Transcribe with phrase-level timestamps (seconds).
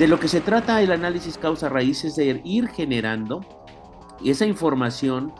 [0.00, 3.44] De lo que se trata el análisis causa raíz es de ir generando
[4.24, 5.30] esa información,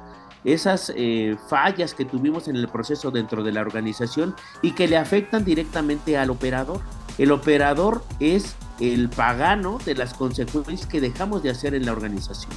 [0.44, 4.98] esas eh, fallas que tuvimos en el proceso dentro de la organización y que le
[4.98, 6.82] afectan directamente al operador.
[7.16, 12.52] El operador es el pagano de las consecuencias que dejamos de hacer en la organización.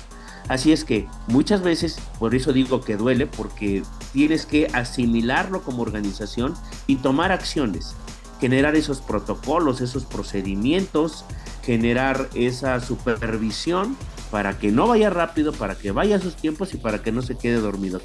[0.49, 3.81] Así es que muchas veces, por eso digo que duele, porque
[4.11, 6.54] tienes que asimilarlo como organización
[6.85, 7.95] y tomar acciones,
[8.41, 11.23] generar esos protocolos, esos procedimientos,
[11.63, 13.98] generar esa supervisión
[14.30, 17.21] para que no vaya rápido, para que vaya a sus tiempos y para que no
[17.21, 18.02] se quede dormido.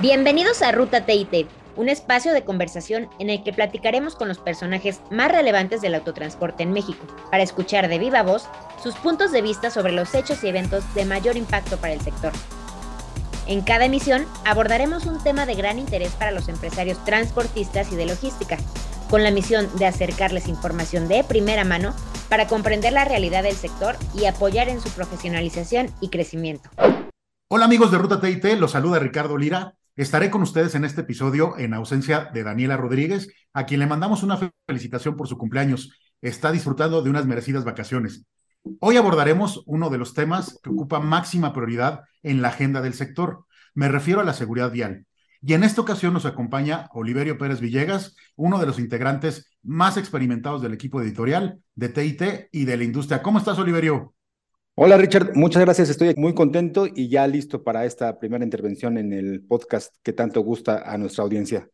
[0.00, 5.00] Bienvenidos a Ruta TIT, un espacio de conversación en el que platicaremos con los personajes
[5.12, 8.48] más relevantes del autotransporte en México, para escuchar de viva voz
[8.82, 12.32] sus puntos de vista sobre los hechos y eventos de mayor impacto para el sector.
[13.46, 18.06] En cada emisión abordaremos un tema de gran interés para los empresarios transportistas y de
[18.06, 18.56] logística,
[19.10, 21.94] con la misión de acercarles información de primera mano
[22.28, 26.70] para comprender la realidad del sector y apoyar en su profesionalización y crecimiento.
[27.48, 31.58] Hola amigos de Ruta TIT, los saluda Ricardo Lira Estaré con ustedes en este episodio
[31.58, 35.90] en ausencia de Daniela Rodríguez, a quien le mandamos una felicitación por su cumpleaños.
[36.22, 38.24] Está disfrutando de unas merecidas vacaciones.
[38.80, 43.44] Hoy abordaremos uno de los temas que ocupa máxima prioridad en la agenda del sector.
[43.74, 45.06] Me refiero a la seguridad vial.
[45.40, 50.62] Y en esta ocasión nos acompaña Oliverio Pérez Villegas, uno de los integrantes más experimentados
[50.62, 53.22] del equipo editorial de TIT y de la industria.
[53.22, 54.14] ¿Cómo estás, Oliverio?
[54.74, 55.90] Hola Richard, muchas gracias.
[55.90, 60.40] Estoy muy contento y ya listo para esta primera intervención en el podcast que tanto
[60.42, 61.68] gusta a nuestra audiencia.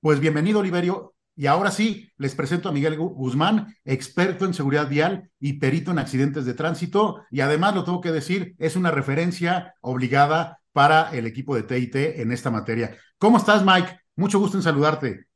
[0.00, 1.14] Pues bienvenido Oliverio.
[1.36, 5.98] Y ahora sí, les presento a Miguel Guzmán, experto en seguridad vial y perito en
[5.98, 7.22] accidentes de tránsito.
[7.30, 11.94] Y además, lo tengo que decir, es una referencia obligada para el equipo de TIT
[11.96, 12.96] en esta materia.
[13.18, 14.00] ¿Cómo estás, Mike?
[14.16, 15.26] Mucho gusto en saludarte.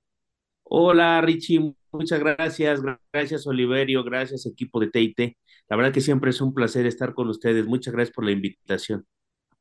[0.65, 1.75] Hola, Richie.
[1.93, 2.81] Muchas gracias.
[3.13, 4.03] Gracias, Oliverio.
[4.05, 5.37] Gracias, equipo de TIT.
[5.69, 7.67] La verdad que siempre es un placer estar con ustedes.
[7.67, 9.07] Muchas gracias por la invitación.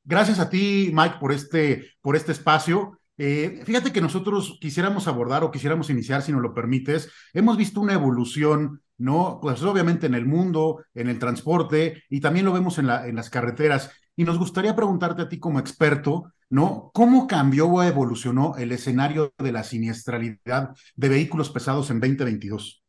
[0.03, 2.99] Gracias a ti, Mike, por este, por este espacio.
[3.17, 7.79] Eh, fíjate que nosotros quisiéramos abordar o quisiéramos iniciar, si nos lo permites, hemos visto
[7.79, 9.39] una evolución, ¿no?
[9.41, 13.15] Pues obviamente en el mundo, en el transporte y también lo vemos en, la, en
[13.15, 13.91] las carreteras.
[14.15, 16.91] Y nos gustaría preguntarte a ti como experto, ¿no?
[16.93, 22.83] ¿Cómo cambió o evolucionó el escenario de la siniestralidad de vehículos pesados en 2022?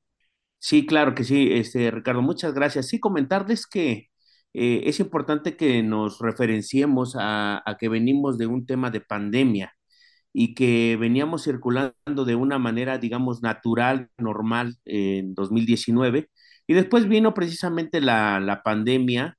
[0.58, 2.88] Sí, claro que sí, este, Ricardo, muchas gracias.
[2.88, 4.08] Sí, comentarles que
[4.54, 9.74] eh, es importante que nos referenciemos a, que venimos de un tema de pandemia
[10.34, 16.30] y que veníamos circulando de una manera, digamos, natural, normal en 2019.
[16.66, 19.38] Y después vino precisamente la, pandemia,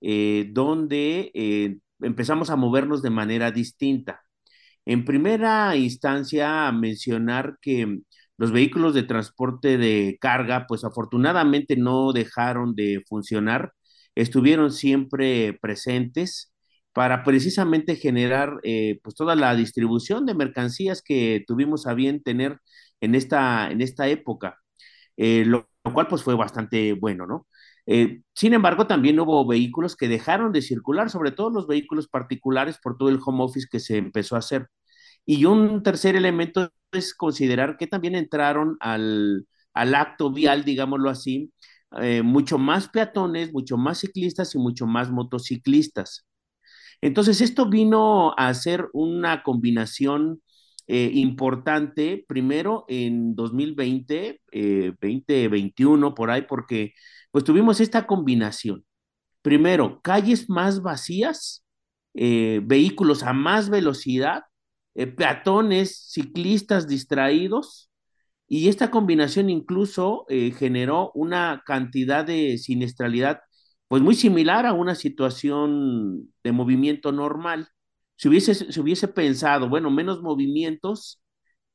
[0.00, 4.22] eh, donde eh, empezamos a movernos de manera distinta.
[4.86, 8.00] En primera instancia, mencionar que
[8.38, 13.72] los vehículos de transporte de carga, pues afortunadamente no dejaron de funcionar,
[14.14, 16.52] estuvieron siempre presentes
[16.96, 22.58] para precisamente generar eh, pues toda la distribución de mercancías que tuvimos a bien tener
[23.02, 24.62] en esta, en esta época,
[25.18, 27.46] eh, lo, cual pues fue bastante bueno, ¿no?
[27.86, 32.78] Eh, sin embargo, también hubo vehículos que dejaron de circular, sobre todo los vehículos particulares
[32.82, 34.68] por todo el home office que se empezó a hacer.
[35.26, 41.52] Y un tercer elemento es considerar que también entraron al, acto vial, digámoslo así,
[42.24, 46.26] mucho más peatones, mucho más ciclistas y mucho más motociclistas.
[47.00, 50.42] Entonces, esto vino a ser una combinación
[50.86, 54.40] eh, importante, primero en 2020,
[55.00, 56.92] 2021, eh, por ahí, porque
[57.30, 58.84] pues tuvimos esta combinación.
[59.42, 61.64] Primero, calles más vacías,
[62.14, 64.44] vehículos a más velocidad
[64.96, 67.90] eh, peatones, ciclistas distraídos,
[68.48, 73.40] y esta combinación incluso eh, generó una cantidad de siniestralidad
[73.88, 77.68] pues muy similar a una situación de movimiento normal.
[78.16, 81.22] Si hubiese, se hubiese pensado, bueno, menos movimientos,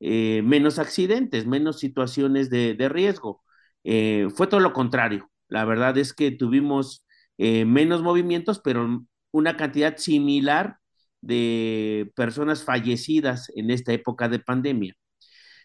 [0.00, 3.42] eh, menos accidentes, menos situaciones de, de riesgo.
[3.84, 5.30] fue todo lo contrario.
[5.48, 7.04] La verdad es que tuvimos
[7.38, 10.78] menos movimientos, pero una cantidad similar
[11.20, 14.94] de personas fallecidas en esta época de pandemia.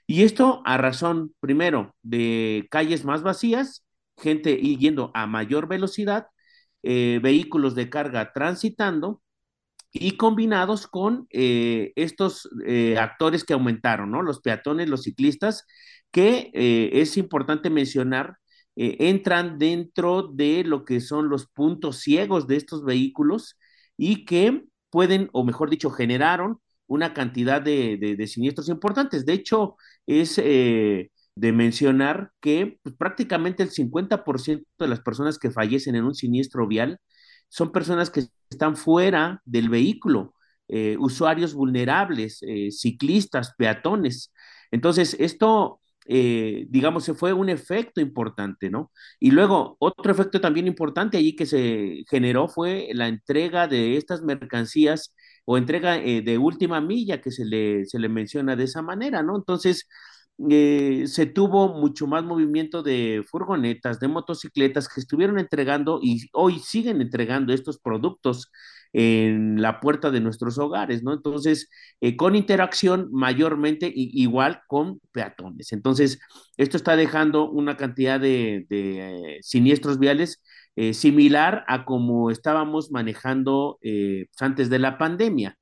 [0.07, 3.85] Y esto a razón, primero, de calles más vacías,
[4.17, 6.27] gente yendo a mayor velocidad,
[6.89, 9.22] eh, vehículos de carga transitando
[9.92, 14.22] y combinados con eh, estos eh, actores que aumentaron, ¿no?
[14.22, 15.66] Los peatones, los ciclistas,
[16.12, 18.38] que es importante mencionar,
[18.75, 23.57] entran dentro de lo que son los puntos ciegos de estos vehículos
[23.98, 29.25] y que pueden, o mejor dicho, generaron una cantidad de, siniestros importantes.
[29.25, 29.75] De hecho,
[30.06, 30.39] es
[31.38, 36.68] de mencionar que pues, prácticamente el 50% de las personas que fallecen en un siniestro
[36.68, 37.00] vial
[37.50, 40.34] son personas que están fuera del vehículo,
[40.68, 44.34] eh, usuarios vulnerables, eh, ciclistas, peatones.
[44.72, 48.92] Entonces, esto, eh, digamos, se fue un efecto importante, ¿no?
[49.19, 54.24] Y luego, otro efecto también importante allí que se generó fue la entrega de estas
[54.24, 55.13] mercancías
[55.45, 59.38] o entrega de última milla, que se le, se le menciona de esa manera, ¿no?
[59.38, 59.88] Entonces,
[60.50, 66.60] eh, se tuvo mucho más movimiento de furgonetas, de motocicletas que estuvieron entregando y hoy
[66.60, 68.51] siguen entregando estos productos
[68.94, 71.13] en la puerta de nuestros hogares, ¿no?
[71.13, 71.69] Entonces,
[72.01, 75.74] eh, con interacción mayormente igual con peatones.
[75.74, 76.19] Entonces,
[76.57, 80.42] esto está dejando una cantidad de, eh, siniestros viales
[80.94, 83.80] similar a como estábamos manejando
[84.39, 85.57] antes de la pandemia.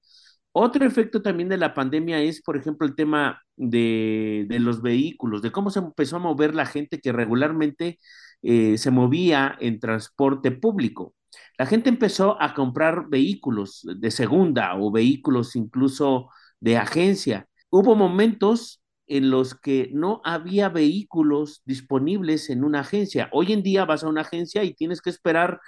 [0.57, 5.51] Otro efecto también de la pandemia es, por ejemplo, el tema de, los vehículos, de
[5.51, 7.99] cómo se empezó a mover la gente que regularmente
[8.41, 11.13] eh, se movía en transporte público.
[11.57, 16.29] La gente empezó a comprar vehículos de segunda o vehículos incluso
[16.61, 17.49] de agencia.
[17.69, 23.27] Hubo momentos en los que no había vehículos disponibles en una agencia.
[23.33, 25.59] Hoy en día vas a una agencia y tienes que esperar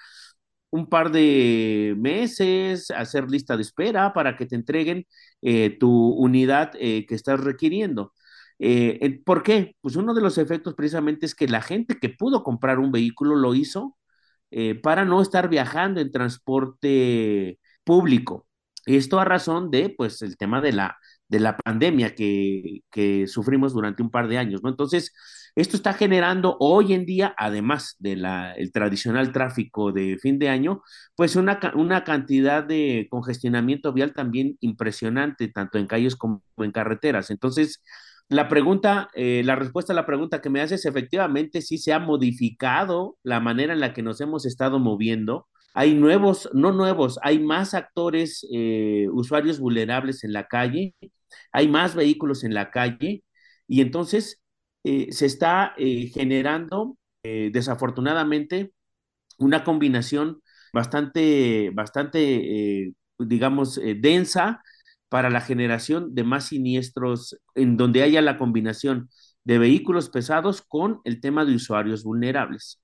[0.69, 5.05] un par de meses, hacer lista de espera para que te entreguen
[5.41, 8.13] eh, tu unidad eh, que estás requiriendo.
[8.59, 9.75] Eh, ¿Por qué?
[9.81, 13.35] Pues uno de los efectos precisamente es que la gente que pudo comprar un vehículo
[13.35, 13.97] lo hizo
[14.81, 18.47] para no estar viajando en transporte público.
[18.85, 20.97] Esto a razón de, pues, el tema de la,
[21.27, 24.69] de la pandemia que, que sufrimos durante un par de años, ¿no?
[24.69, 25.13] Entonces,
[25.57, 28.23] esto está generando hoy en día, además del
[28.71, 30.83] tradicional tráfico de fin de año,
[31.15, 37.31] pues una, una, cantidad de congestionamiento vial también impresionante, tanto en calles como en carreteras.
[37.31, 37.81] Entonces,
[38.29, 41.99] la pregunta, eh, la respuesta a la pregunta que me haces, efectivamente sí se ha
[41.99, 45.47] modificado la manera en la que nos hemos estado moviendo.
[45.73, 50.93] Hay nuevos, no nuevos, hay más actores, eh, usuarios vulnerables en la calle,
[51.51, 53.23] hay más vehículos en la calle
[53.67, 54.41] y entonces
[54.89, 58.71] eh, se está eh, generando, eh, desafortunadamente,
[59.39, 60.41] una combinación
[60.73, 64.61] bastante, bastante digamos, densa
[65.09, 69.09] para la generación de más siniestros, en donde haya la combinación
[69.43, 72.81] de vehículos pesados con el tema de usuarios vulnerables.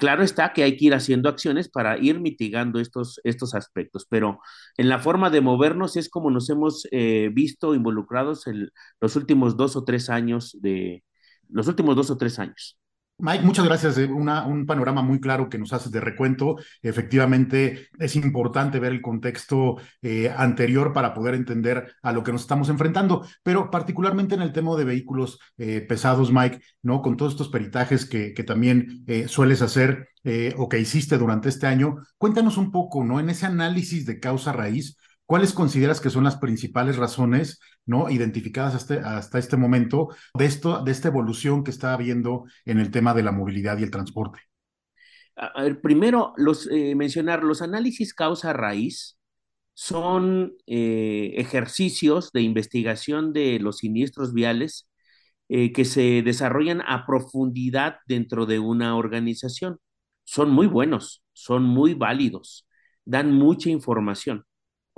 [0.00, 4.40] claro está que hay que ir haciendo acciones para ir mitigando estos, estos aspectos, pero
[4.76, 6.86] en la forma de movernos es como nos hemos
[7.32, 8.70] visto involucrados en
[9.00, 11.02] los últimos dos o tres años de,
[11.50, 12.78] los últimos dos o tres años.
[13.20, 13.98] Mike, muchas gracias.
[13.98, 16.56] Eh, un panorama muy claro que nos haces de recuento.
[16.82, 22.42] Efectivamente, es importante ver el contexto eh, anterior para poder entender a lo que nos
[22.42, 27.02] estamos enfrentando, pero particularmente en el tema de vehículos eh, pesados, Mike, ¿no?
[27.02, 30.08] Con todos estos peritajes que, que también sueles hacer
[30.56, 33.18] o que hiciste durante este año, cuéntanos un poco, ¿no?
[33.18, 38.08] En ese análisis de causa raíz, ¿Cuáles consideras que son las principales razones ¿no?
[38.08, 42.90] identificadas hasta, hasta este momento de, esto, de esta evolución que está habiendo en el
[42.90, 44.40] tema de la movilidad y el transporte?
[45.82, 49.18] Primero, los, eh, mencionar los análisis causa-raíz
[49.74, 54.88] son eh, ejercicios de investigación de los siniestros viales
[55.50, 59.78] eh, que se desarrollan a profundidad dentro de una organización.
[60.24, 62.66] Son muy buenos, son muy válidos,
[63.04, 64.46] dan mucha información.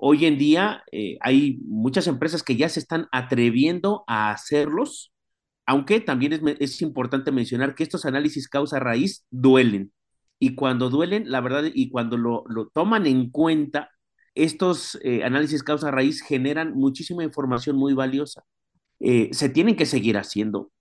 [0.03, 5.13] Hoy en día eh, hay muchas empresas que ya se están atreviendo a hacerlos,
[5.67, 9.93] aunque también es, importante mencionar que estos análisis causa-raíz duelen.
[10.39, 13.91] Y cuando duelen, la verdad, y cuando lo, toman en cuenta,
[14.35, 18.45] estos eh, análisis causa-raíz generan muchísima información muy valiosa.
[19.01, 20.73] Eh, se tienen que seguir haciendo.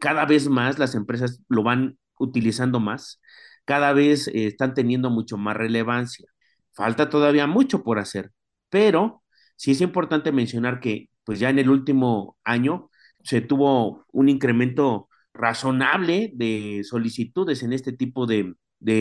[0.00, 3.20] cada vez más las empresas lo van utilizando más,
[3.64, 6.28] cada vez están teniendo mucho más relevancia.
[6.74, 8.32] Falta todavía mucho por hacer,
[8.70, 9.22] pero
[9.56, 12.90] sí es importante mencionar que pues ya en el último año
[13.22, 18.54] se tuvo un incremento razonable de solicitudes en este tipo de,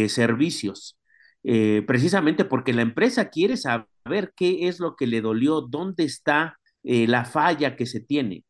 [0.10, 1.00] servicios,
[1.44, 6.60] eh, precisamente porque la empresa quiere saber qué es lo que le dolió, dónde está
[6.84, 8.44] eh, la falla que se tiene.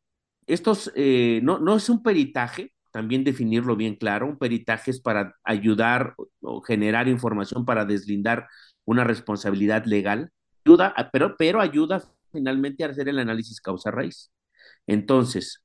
[0.48, 5.36] Estos eh, no, no es un peritaje, también definirlo bien claro, un peritaje es para
[5.44, 8.48] ayudar o generar información para deslindar
[8.86, 10.32] una responsabilidad legal,
[10.66, 14.32] ayuda, pero, pero ayuda finalmente a hacer el análisis causa-raíz.
[14.88, 15.64] Entonces,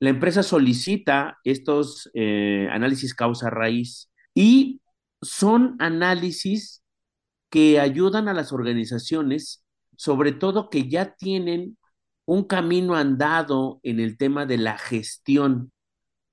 [0.00, 4.80] la empresa solicita estos eh, análisis causa-raíz y
[5.20, 6.82] son análisis
[7.50, 9.64] que ayudan a las organizaciones,
[9.96, 11.78] sobre todo que ya tienen
[12.24, 15.72] un camino andado en el tema de la gestión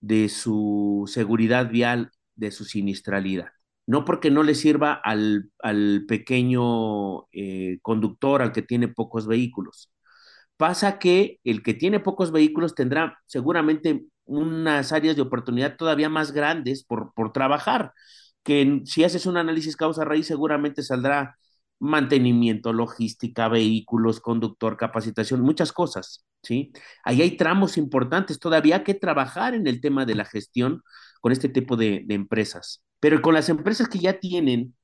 [0.02, 3.52] de su seguridad vial, de su sinistralidad.
[3.90, 9.92] No porque no le sirva al, al pequeño eh, conductor, al que tiene pocos vehículos.
[10.58, 16.34] Pasa que el que tiene pocos vehículos tendrá seguramente unas áreas de oportunidad todavía más
[16.34, 17.94] grandes por, por trabajar,
[18.44, 21.38] que si haces un análisis causa-raíz seguramente saldrá
[21.80, 26.72] mantenimiento, logística, vehículos, conductor, capacitación, muchas cosas, ¿sí?
[27.04, 30.84] Ahí hay tramos importantes, todavía que trabajar en el tema de la gestión
[31.22, 32.84] con este tipo de empresas.
[33.00, 34.76] Pero con las empresas que ya tienen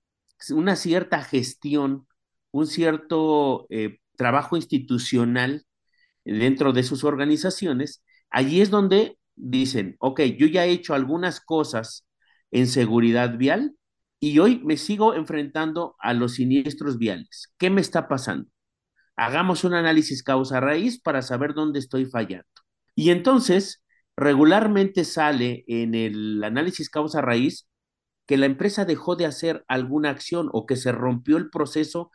[0.52, 2.08] una cierta gestión,
[2.52, 5.66] un cierto eh, trabajo institucional
[6.24, 12.08] dentro de sus organizaciones, allí es donde dicen, ok, yo ya he hecho algunas cosas
[12.52, 13.76] en seguridad vial,
[14.20, 17.54] y hoy me sigo enfrentando a los siniestros viales.
[17.58, 18.50] ¿Qué me está pasando?
[19.16, 22.48] Hagamos un análisis causa-raíz para saber dónde estoy fallando.
[22.96, 23.84] Y entonces,
[24.18, 27.68] regularmente sale en el análisis causa-raíz
[28.26, 32.12] que la empresa dejó de hacer alguna acción o que se rompió el proceso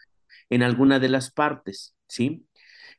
[0.51, 2.47] en alguna de las partes, ¿sí?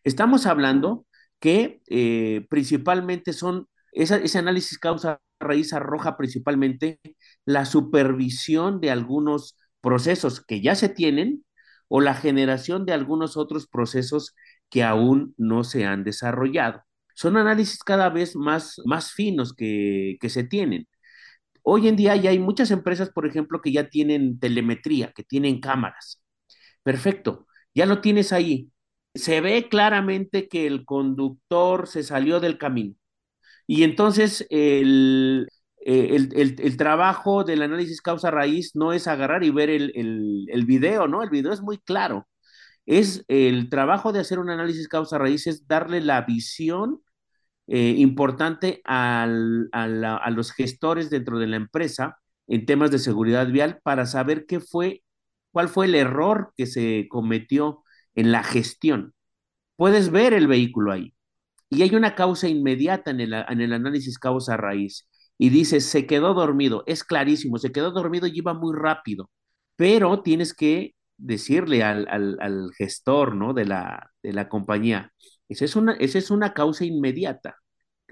[0.04, 1.06] Estamos hablando
[1.40, 7.00] que eh, principalmente son, ese análisis causa raíz arroja principalmente
[7.46, 11.44] la supervisión de algunos procesos que ya se tienen
[11.88, 14.36] o la generación de algunos otros procesos
[14.70, 16.84] que aún no se han desarrollado.
[17.16, 20.88] Son análisis cada vez más, más finos que, que se tienen.
[21.64, 25.60] Hoy en día ya hay muchas empresas, por ejemplo, que ya tienen telemetría, que tienen
[25.62, 26.22] cámaras.
[26.84, 28.72] Perfecto, ya lo tienes ahí.
[29.14, 32.96] Se ve claramente que el conductor se salió del camino.
[33.68, 35.48] Y entonces el,
[35.86, 41.24] eh, el, trabajo del análisis causa-raíz no es agarrar y ver el, el, video, ¿no?
[41.24, 42.28] El video es muy claro.
[42.86, 47.02] Es el trabajo de hacer un análisis causa-raíz, es darle la visión
[47.74, 54.06] eh, importante a, los gestores dentro de la empresa en temas de seguridad vial para
[54.06, 55.04] saber qué fue,
[55.52, 57.84] cuál fue el error que se cometió
[58.16, 59.14] en la gestión.
[59.78, 61.14] Puedes ver el vehículo ahí,
[61.70, 65.08] y hay una causa inmediata en el, en el análisis causa-raíz.
[65.38, 66.84] Y dice, se quedó dormido.
[66.88, 69.32] Es clarísimo, se quedó dormido y iba muy rápido.
[69.76, 73.54] Pero tienes que decirle al gestor ¿no?
[73.54, 75.12] de, la, de la compañía,
[75.52, 77.58] esa es, una, esa es una causa inmediata.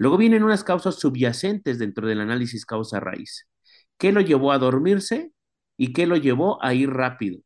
[0.00, 3.46] Luego vienen unas causas subyacentes dentro del análisis causa-raíz.
[3.98, 5.32] ¿Qué lo llevó a dormirse
[5.76, 7.40] y qué lo llevó a ir rápido?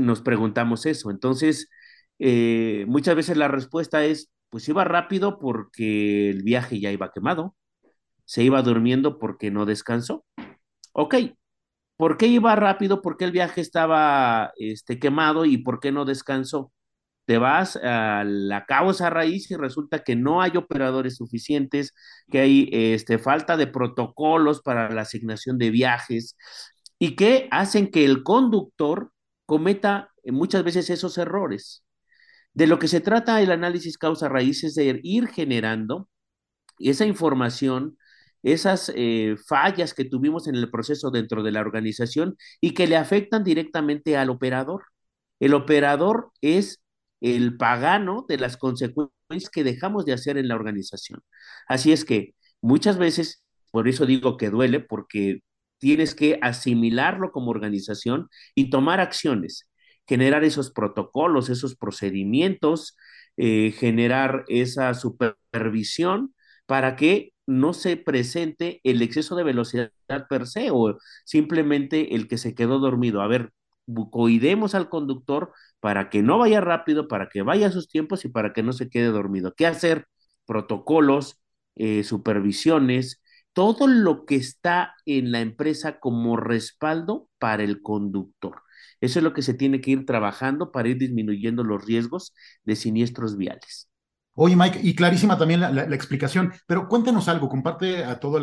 [0.00, 1.10] Nos preguntamos eso.
[1.10, 1.68] Entonces,
[2.18, 7.54] eh, muchas veces la respuesta es, pues iba rápido porque el viaje ya iba quemado,
[8.24, 10.24] se iba durmiendo porque no descansó.
[10.92, 11.16] Ok,
[11.98, 13.02] ¿por qué iba rápido?
[13.02, 16.72] ¿Por qué el viaje estaba este, quemado y por qué no descansó?
[17.26, 21.94] Te vas a la causa raíz y resulta que no hay operadores suficientes,
[22.30, 26.36] que hay este, falta de protocolos para la asignación de viajes
[26.98, 29.12] y que hacen que el conductor
[29.46, 31.84] cometa muchas veces esos errores.
[32.54, 36.08] De lo que se trata el análisis causa-raíz es de ir generando
[36.78, 37.98] esa información,
[38.42, 42.96] esas eh, fallas que tuvimos en el proceso dentro de la organización y que le
[42.96, 44.84] afectan directamente al operador.
[45.40, 46.83] El operador es
[47.32, 51.20] el pagano de las consecuencias que dejamos de hacer en la organización.
[51.68, 55.40] Así es que muchas veces, por eso digo que duele, porque
[55.78, 59.68] tienes que asimilarlo como organización y tomar acciones
[60.06, 62.96] generar esos protocolos, esos procedimientos,
[63.36, 66.34] eh, generar esa supervisión
[66.66, 69.90] para que no se presente el exceso de velocidad
[70.28, 73.20] per se o simplemente el que se quedó dormido.
[73.20, 73.52] A ver,
[74.10, 78.28] coidemos al conductor para que no vaya rápido, para que vaya a sus tiempos y
[78.28, 79.54] para que no se quede dormido.
[79.56, 80.06] ¿Qué hacer?
[80.46, 81.40] Protocolos,
[81.76, 83.22] eh, supervisiones,
[83.52, 88.62] todo lo que está en la empresa como respaldo para el conductor.
[89.00, 92.76] Eso es lo que se tiene que ir trabajando para ir disminuyendo los riesgos de
[92.76, 93.88] siniestros viales.
[94.36, 98.40] Oye, Mike, y clarísima también la, explicación, pero cuéntanos algo, comparte a todo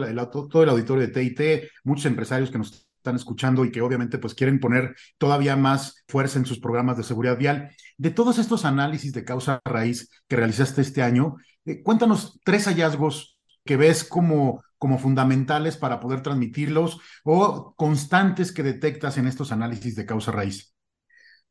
[0.47, 4.33] todo el auditorio de TIT, muchos empresarios que nos están escuchando y que obviamente pues
[4.35, 7.71] quieren poner todavía más fuerza en sus programas de seguridad vial.
[7.97, 13.37] De todos estos análisis de causa raíz que realizaste este año, eh, cuéntanos tres hallazgos
[13.65, 19.95] que ves como como fundamentales para poder transmitirlos o constantes que detectas en estos análisis
[19.95, 20.73] de causa raíz?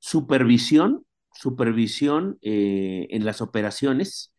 [0.01, 4.35] Supervisión, supervisión eh, en las operaciones.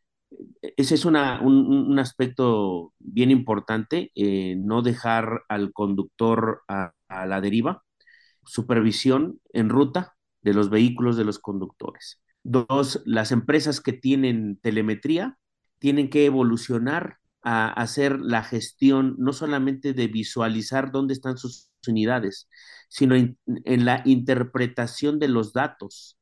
[0.76, 6.92] Ese es una, un, aspecto bien importante, eh, no dejar al conductor a,
[7.26, 7.84] la deriva.
[8.46, 12.22] Supervisión en ruta de los vehículos de los conductores.
[12.44, 15.38] Dos, las empresas que tienen telemetría
[15.80, 22.48] tienen que evolucionar a hacer la gestión no solamente de visualizar dónde están sus unidades,
[22.88, 26.20] sino en la interpretación de los datos.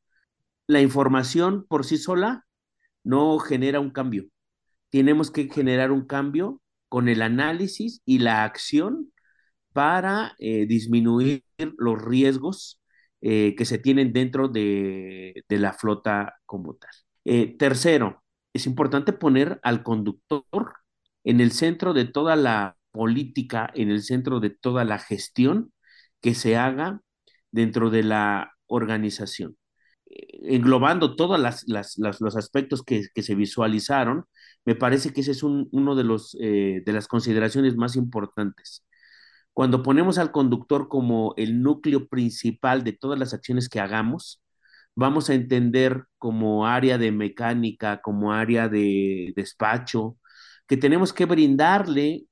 [0.68, 2.46] La información por sí sola
[3.04, 4.28] no genera un cambio.
[4.90, 9.12] Tenemos que generar un cambio con el análisis y la acción
[9.74, 11.44] para eh, disminuir
[11.78, 12.82] los riesgos
[13.22, 16.92] eh, que se tienen dentro de, de la flota como tal.
[17.26, 18.24] Eh, tercero,
[18.54, 20.74] es importante poner al conductor
[21.24, 25.74] en el centro de toda la política, en el centro de toda la gestión
[26.22, 27.02] que se haga
[27.52, 29.58] dentro de la organización.
[30.06, 34.26] Englobando todos los aspectos que, que, se visualizaron,
[34.66, 38.84] me parece que ese es un, uno de, los, de las consideraciones más importantes.
[39.60, 44.42] Cuando ponemos al conductor como el núcleo principal de todas las acciones que hagamos,
[44.96, 50.16] vamos a entender como área de mecánica, como área de despacho,
[50.66, 52.24] que tenemos que brindarle,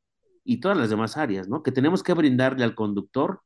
[0.46, 1.64] y todas las demás áreas, ¿no?
[1.64, 3.42] Que tenemos que brindarle al conductor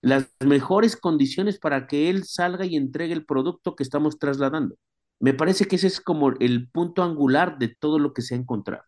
[0.00, 4.76] las mejores condiciones para que él salga y entregue el producto que estamos trasladando.
[5.20, 8.38] Me parece que ese es como el punto angular de todo lo que se ha
[8.38, 8.84] encontrado.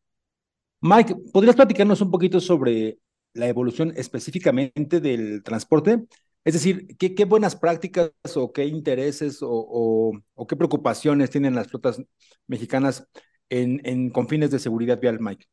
[0.80, 2.98] Mike, ¿podrías platicarnos un poquito sobre
[3.38, 6.04] la evolución específicamente del transporte?
[6.44, 10.12] Es decir, ¿qué, buenas prácticas o qué intereses o,
[10.48, 12.02] qué preocupaciones tienen las flotas
[12.46, 13.06] mexicanas
[13.50, 15.46] en, en, con fines de seguridad vial, Mike?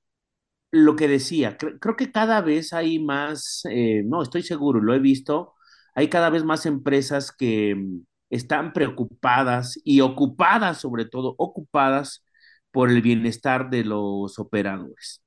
[0.72, 4.94] Lo que decía, cre creo que cada vez hay más, eh, no, estoy seguro, lo
[4.94, 5.54] he visto,
[5.96, 12.26] hay cada vez más empresas que mm, están preocupadas y ocupadas, sobre todo ocupadas
[12.72, 15.25] por el bienestar de los operadores.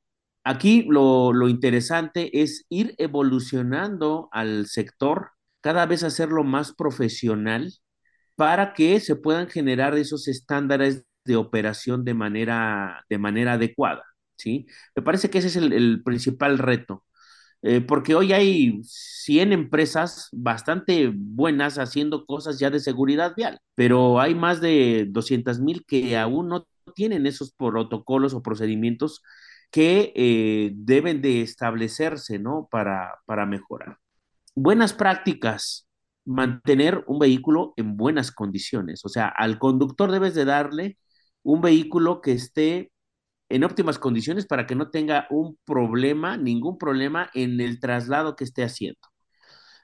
[0.49, 7.71] Aquí lo, interesante es ir evolucionando al sector, cada vez hacerlo más profesional
[8.35, 14.05] para que se puedan generar esos estándares de operación de manera, de manera adecuada,
[14.37, 14.67] ¿sí?
[14.97, 17.05] Me parece que ese es el, el principal reto.
[17.63, 24.19] Eh, porque hoy hay 100 empresas bastante buenas haciendo cosas ya de seguridad vial, pero
[24.19, 29.23] hay más de 200 mil que aún no tienen esos protocolos o procedimientos
[29.71, 32.69] que eh, deben de establecerse, ¿no?
[32.71, 33.99] Para, para mejorar.
[34.55, 35.89] Buenas prácticas,
[36.25, 40.99] mantener un vehículo en buenas condiciones, o sea, al conductor debes de darle
[41.43, 42.93] un vehículo que esté
[43.49, 48.45] en óptimas condiciones para que no tenga un problema, ningún problema en el traslado que
[48.45, 49.01] esté haciendo.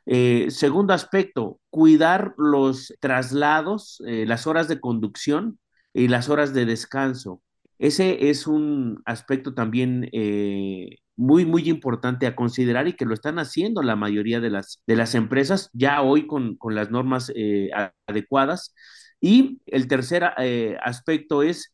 [0.06, 5.58] Eh, segundo aspecto, cuidar los traslados, eh, las horas de conducción
[5.94, 7.42] y las horas de descanso.
[7.78, 13.38] Ese es un aspecto también eh, muy, muy importante a considerar y que lo están
[13.38, 17.70] haciendo la mayoría de las, de las empresas ya hoy con, con las normas eh,
[18.06, 18.74] adecuadas.
[19.20, 21.70] Y el tercer eh, aspecto es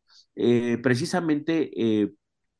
[0.82, 1.70] precisamente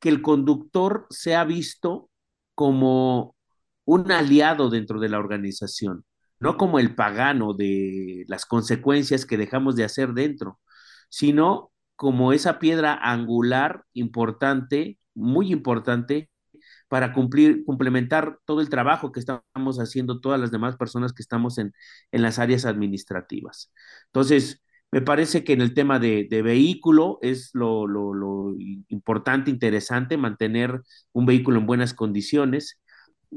[0.00, 2.11] que el conductor sea visto
[2.55, 3.37] como
[3.85, 6.05] un aliado dentro de la organización,
[6.40, 10.61] no como el pagano de las consecuencias que dejamos de hacer dentro,
[11.09, 16.30] sino como esa piedra angular importante, muy importante,
[16.88, 21.58] para cumplir, complementar todo el trabajo que estamos haciendo todas las demás personas que estamos
[21.58, 21.74] en,
[22.10, 23.70] en las áreas administrativas.
[24.06, 28.54] Entonces, me parece que en el tema de, de vehículo es lo, lo,
[28.88, 30.80] importante, interesante, mantener
[31.12, 32.80] un vehículo en buenas condiciones,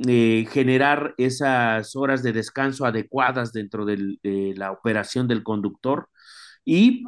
[0.08, 3.98] eh, generar esas horas de descanso adecuadas dentro de
[4.56, 6.08] la operación del conductor
[6.64, 7.04] y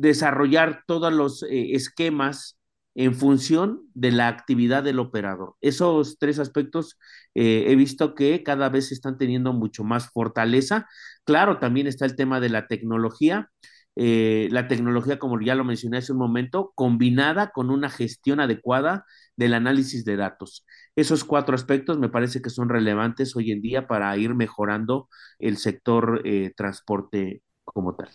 [0.00, 2.58] desarrollar todos los eh, esquemas
[2.94, 5.54] en función de la actividad del operador.
[5.60, 6.98] Esos tres aspectos
[7.34, 10.88] eh, he visto que cada vez están teniendo mucho más fortaleza.
[11.24, 13.50] Claro, también está el tema de la tecnología
[13.96, 19.04] eh, la tecnología, como ya lo mencioné hace un momento, combinada con una gestión adecuada
[19.36, 20.64] del análisis de datos.
[20.96, 25.08] Esos cuatro aspectos me parece que son relevantes hoy en día para ir mejorando
[25.38, 26.22] el sector
[26.56, 28.10] transporte como tal.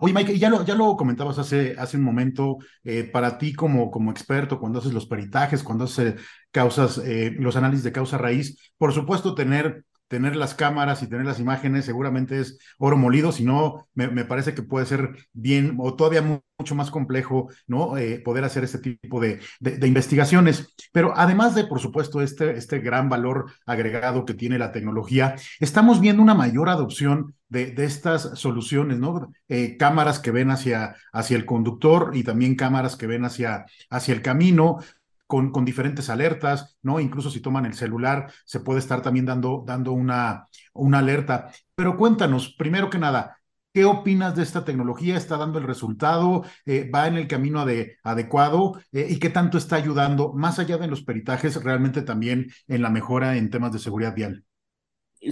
[0.00, 3.90] Oye, Mike, ya lo, ya lo comentabas hace, hace un momento, eh, para ti como,
[3.90, 6.14] como experto, cuando haces los peritajes, cuando haces
[6.50, 9.84] causas, eh, los análisis de causa raíz, por supuesto tener
[10.14, 14.24] tener las cámaras y tener las imágenes seguramente es oro molido, si no, me, me,
[14.24, 16.22] parece que puede ser bien o todavía
[16.56, 17.96] mucho más complejo, ¿no?
[17.96, 20.72] Eh, poder hacer este tipo de, de, investigaciones.
[20.92, 26.00] Pero además de, por supuesto, este, este gran valor agregado que tiene la tecnología, estamos
[26.00, 29.32] viendo una mayor adopción de, de estas soluciones, ¿no?
[29.48, 34.14] Eh, cámaras que ven hacia, hacia el conductor y también cámaras que ven hacia, hacia
[34.14, 34.78] el camino,
[35.26, 37.00] con, diferentes alertas, ¿no?
[37.00, 41.50] Incluso si toman el celular, se puede estar también dando, dando una, una alerta.
[41.74, 43.38] Pero cuéntanos, primero que nada,
[43.74, 45.16] ¿Qué opinas de esta tecnología?
[45.16, 46.44] ¿Está dando el resultado?
[46.64, 47.58] Eh, ¿Va en el camino
[48.04, 48.80] adecuado?
[48.92, 52.90] Eh, ¿Y qué tanto está ayudando, más allá de los peritajes, realmente también en la
[52.90, 54.44] mejora en temas de seguridad vial?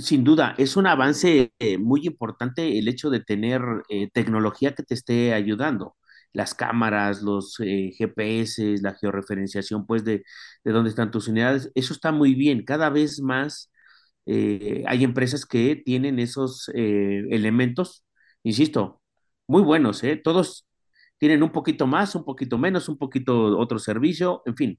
[0.00, 3.62] Sin duda, es un avance eh, muy importante el hecho de tener
[4.12, 5.94] tecnología que te esté ayudando.
[6.32, 10.24] Las cámaras, los GPS, la georreferenciación, pues, de,
[10.64, 12.64] de dónde están tus unidades, eso está muy bien.
[12.64, 13.70] Cada vez más
[14.86, 18.04] hay empresas que tienen esos elementos
[18.44, 19.00] insisto,
[19.46, 20.16] muy buenos, ¿eh?
[20.16, 20.66] Todos
[21.18, 24.78] tienen un poquito más, un poquito menos, un poquito otro servicio, en fin.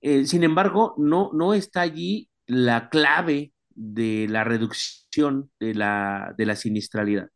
[0.00, 6.46] Eh, sin embargo, no, no está allí la clave de la reducción de la, de
[6.46, 7.28] la sinistralidad.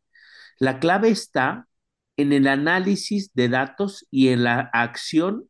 [0.59, 1.67] La clave está
[2.17, 5.49] en el análisis de datos y en la acción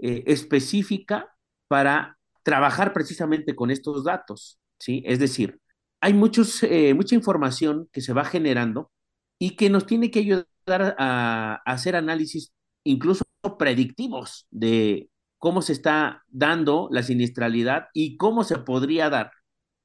[0.00, 1.34] eh, específica
[1.68, 5.02] para trabajar precisamente con estos datos, ¿sí?
[5.06, 5.60] Es decir,
[6.00, 8.90] hay muchos, eh, mucha información que se va generando
[9.38, 12.52] y que nos tiene que ayudar a, hacer análisis
[12.84, 13.24] incluso
[13.58, 19.32] predictivos de cómo se está dando la siniestralidad y cómo se podría dar.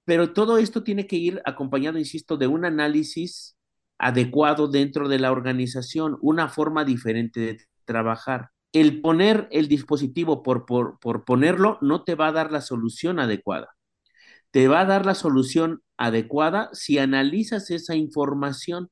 [0.06, 3.57] Pero todo esto tiene que ir acompañado, insisto, de un análisis
[4.00, 8.50] adecuado dentro de la organización, una forma diferente de trabajar.
[8.74, 13.20] El poner el dispositivo por, por, por ponerlo no te va a dar la solución
[13.20, 13.78] adecuada
[14.52, 18.90] te va a dar la solución adecuada si analizas esa información.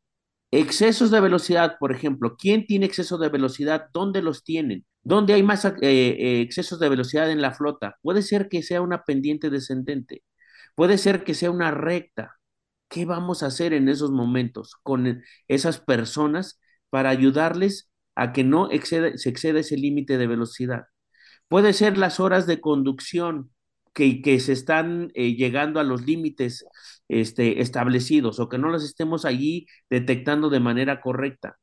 [0.52, 3.88] Excesos de velocidad, por ejemplo, ¿quién tiene exceso de velocidad?
[3.94, 4.86] ¿Dónde los tienen?
[5.04, 7.98] ¿Dónde hay más eh, eh, excesos de velocidad en la flota?
[8.02, 10.24] Puede ser que sea una pendiente descendente,
[10.76, 12.38] puede ser que sea una recta.
[12.95, 18.69] ¿Qué vamos a hacer en esos momentos con esas personas para ayudarles a que no
[18.69, 20.86] se exceda ese límite de velocidad?
[21.49, 23.51] Puede ser las horas de conducción,
[23.93, 26.65] que, se están eh, llegando a los límites
[27.10, 31.58] este, establecidos o que no las estemos allí detectando de manera correcta.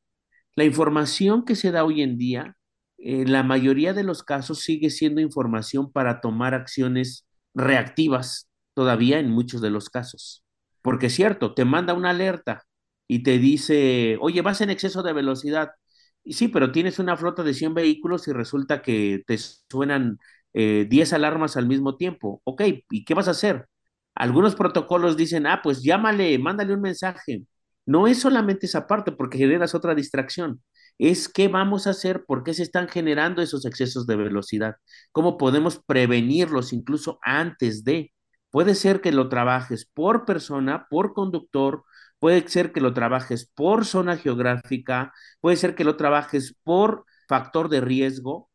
[0.55, 2.57] La información que se da hoy en día,
[2.99, 9.31] en la mayoría de los casos sigue siendo información para tomar acciones reactivas todavía en
[9.31, 10.42] muchos de los casos.
[10.83, 12.65] Porque es cierto, te manda una alerta
[13.07, 15.71] y te dice, oye, vas en exceso de velocidad.
[16.23, 20.19] Y sí, pero tienes una flota de 100 vehículos y resulta que te suenan
[20.53, 22.41] 10 eh, alarmas al mismo tiempo.
[22.45, 23.67] Ok, ¿y qué vas a hacer?
[24.15, 27.43] Algunos protocolos dicen, ah, pues llámale, mándale un mensaje.
[27.85, 30.63] No es solamente esa parte porque generas otra distracción.
[30.99, 34.75] Es qué vamos a hacer, por qué se están generando esos excesos de velocidad,
[35.11, 38.12] cómo podemos prevenirlos incluso antes de.
[38.53, 41.85] Puede ser que lo trabajes por persona, por conductor,
[42.19, 45.11] puede ser que lo trabajes por zona geográfica,
[45.41, 48.51] puede ser que lo trabajes por factor de riesgo,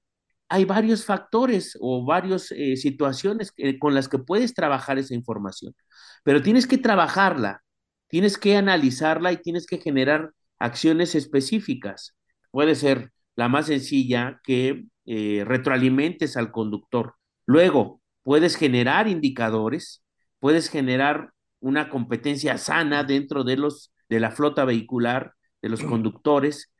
[0.48, 5.74] hay varios factores o varias eh, situaciones con las que puedes trabajar esa información,
[6.22, 7.64] pero tienes que trabajarla,
[8.06, 10.30] tienes que analizarla y tienes que generar
[10.61, 12.14] acciones específicas.
[12.52, 17.16] Puede ser la más sencilla que eh, retroalimentes al conductor.
[17.46, 20.04] Luego, puedes generar indicadores,
[20.38, 26.70] puedes generar una competencia sana dentro de los de la flota vehicular, de los conductores,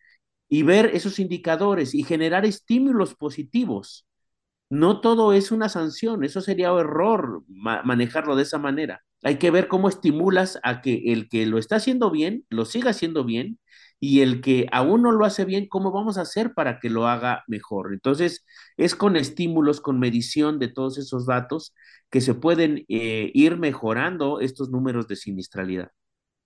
[0.51, 4.07] y ver esos indicadores y generar estímulos positivos.
[4.69, 9.03] No todo es una sanción, eso sería un error manejarlo de esa manera.
[9.23, 12.91] Hay que ver cómo estimulas a que el que lo está haciendo bien, lo siga
[12.91, 13.59] haciendo bien,
[14.01, 17.09] y el que aún no lo hace bien, ¿cómo vamos a hacer para que lo
[17.09, 17.93] haga mejor?
[17.93, 18.45] Entonces,
[18.77, 21.75] es con estímulos, con medición de todos esos datos
[22.11, 25.91] que se pueden eh, ir mejorando estos números de sinistralidad.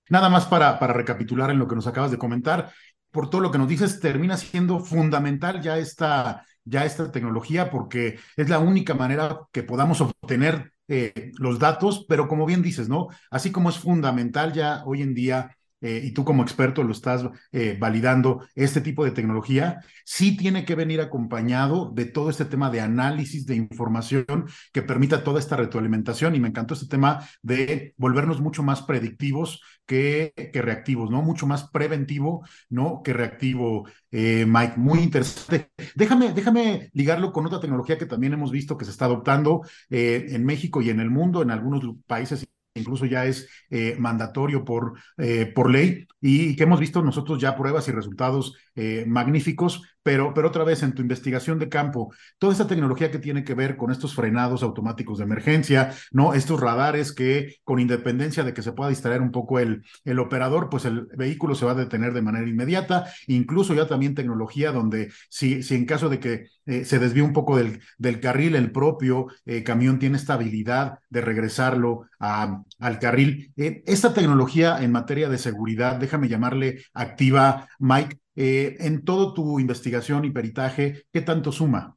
[0.09, 2.73] Nada más para, para recapitular en lo que nos acabas de comentar,
[3.11, 8.19] por todo lo que nos dices, termina siendo fundamental ya esta, ya esta tecnología porque
[8.37, 13.09] es la única manera que podamos obtener eh, los datos, pero como bien dices, ¿no?
[13.31, 17.25] Así como es fundamental ya hoy en día eh, y tú como experto lo estás
[17.51, 22.71] eh, validando, este tipo de tecnología, sí tiene que venir acompañado de todo este tema
[22.71, 24.25] de análisis de información
[24.73, 26.35] que permita toda esta retroalimentación.
[26.35, 31.23] Y me encantó este tema de volvernos mucho más predictivos que, que reactivos, ¿no?
[31.23, 33.03] Mucho más preventivo, ¿no?
[33.03, 34.75] Que reactivo, eh, Mike.
[34.77, 35.71] Muy interesante.
[35.97, 40.45] Déjame, déjame ligarlo con otra tecnología que también hemos visto que se está adoptando en
[40.45, 45.47] México y en el mundo, en algunos países incluso ya es eh, mandatorio por, eh,
[45.47, 50.49] por ley y que hemos visto nosotros ya pruebas y resultados eh, magníficos, pero, pero
[50.49, 53.91] otra vez en tu investigación de campo, toda esta tecnología que tiene que ver con
[53.91, 56.33] estos frenados automáticos de emergencia, ¿no?
[56.35, 60.71] Estos radares que con independencia de que se pueda distraer un poco el, el operador,
[60.71, 65.13] pues el vehículo se va a detener de manera inmediata, incluso ya también tecnología donde
[65.29, 69.27] si, si en caso de que se desvíe un poco del, del carril, el propio
[69.65, 73.53] camión tiene esta habilidad de regresarlo a, al carril.
[73.57, 80.25] Eh, esta tecnología en materia de seguridad, déjame llamarle activa, Mike, en todo tu investigación
[80.25, 81.97] y peritaje, ¿qué tanto suma?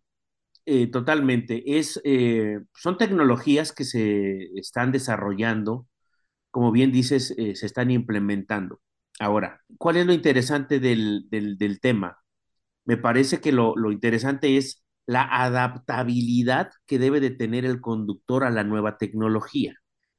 [0.91, 1.77] totalmente.
[1.77, 2.01] Es,
[2.73, 5.87] son tecnologías que se están desarrollando,
[6.51, 8.81] como bien dices, se están implementando.
[9.19, 12.17] Ahora, ¿cuál es lo interesante del, del, del tema?
[12.85, 18.51] me parece que lo, interesante es la adaptabilidad que debe de tener el conductor a
[18.51, 19.75] la nueva tecnología.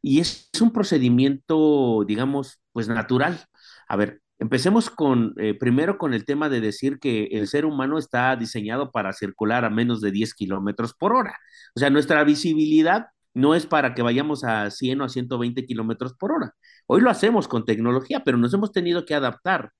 [0.06, 3.44] Y es, un procedimiento, digamos, pues natural.
[3.88, 7.98] A ver, empecemos con, eh, primero con el tema de decir que el ser humano
[7.98, 11.36] está diseñado para circular a menos de 10 kilómetros por hora.
[11.74, 16.14] O sea, nuestra visibilidad no es para que vayamos a 100 o a 120 kilómetros
[16.14, 16.54] por hora.
[16.86, 19.72] Hoy lo hacemos con tecnología, pero nos hemos tenido que adaptar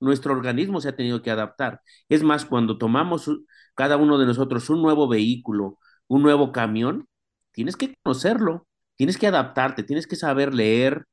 [0.00, 1.80] nuestro organismo se ha tenido que adaptar.
[2.08, 3.30] Es más, cuando tomamos
[3.74, 7.08] cada uno de nosotros un nuevo vehículo, un nuevo camión,
[7.52, 8.66] tienes que conocerlo,
[8.96, 11.04] tienes que adaptarte, tienes que saber leer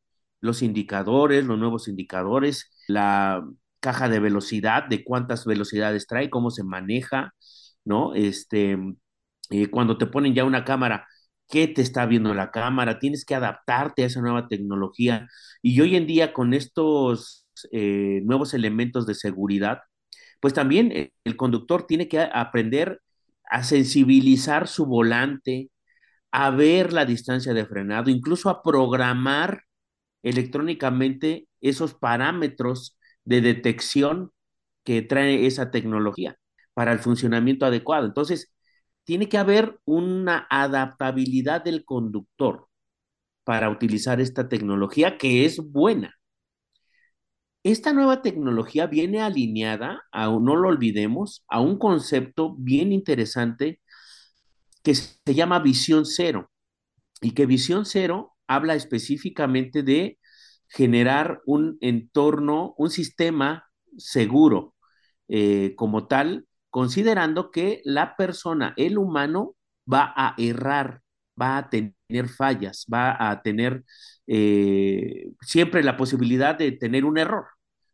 [0.42, 3.46] los indicadores, los nuevos indicadores, la
[3.80, 7.34] caja de velocidad, de cuántas velocidades trae, cómo se maneja,
[7.86, 8.14] ¿no?
[8.16, 8.78] Este,
[9.50, 11.08] eh, cuando te ponen ya una cámara,
[11.50, 13.00] ¿qué te está viendo la cámara?
[13.00, 15.28] Tienes que adaptarte a esa nueva tecnología.
[15.62, 19.80] Y hoy en día con estos eh, nuevos elementos de seguridad,
[20.40, 23.02] pues también eh, el conductor tiene que aprender
[23.50, 25.70] a sensibilizar su volante,
[26.32, 29.64] a ver la distancia de frenado, incluso a programar
[30.24, 34.32] electrónicamente esos parámetros de detección
[34.84, 36.38] que trae esa tecnología
[36.74, 38.06] para el funcionamiento adecuado.
[38.06, 38.54] Entonces,
[39.04, 42.68] tiene que haber una adaptabilidad del conductor
[43.44, 46.16] para utilizar esta tecnología que es buena.
[47.64, 53.80] Esta nueva tecnología viene alineada, a, no lo olvidemos, a un concepto bien interesante
[54.84, 56.50] que se llama visión cero
[57.22, 60.20] y que visión cero habla específicamente de
[60.68, 64.76] generar un entorno, un sistema seguro
[65.28, 69.56] eh, como tal, considerando que la persona, el humano,
[69.92, 71.02] va a errar,
[71.40, 73.84] va a tener fallas, va a tener
[74.28, 77.46] eh, siempre la posibilidad de tener un error.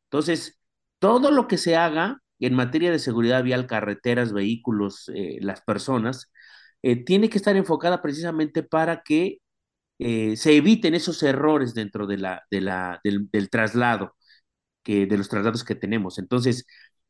[0.06, 0.60] Entonces,
[1.00, 6.32] todo lo que se haga en materia de seguridad vial, carreteras, vehículos, eh, las personas,
[6.84, 9.40] eh, tiene que estar enfocada precisamente para que
[10.00, 14.16] se eviten esos errores dentro de la, de la, del, traslado,
[14.84, 16.20] que, de los traslados que tenemos.
[16.20, 16.66] Entonces,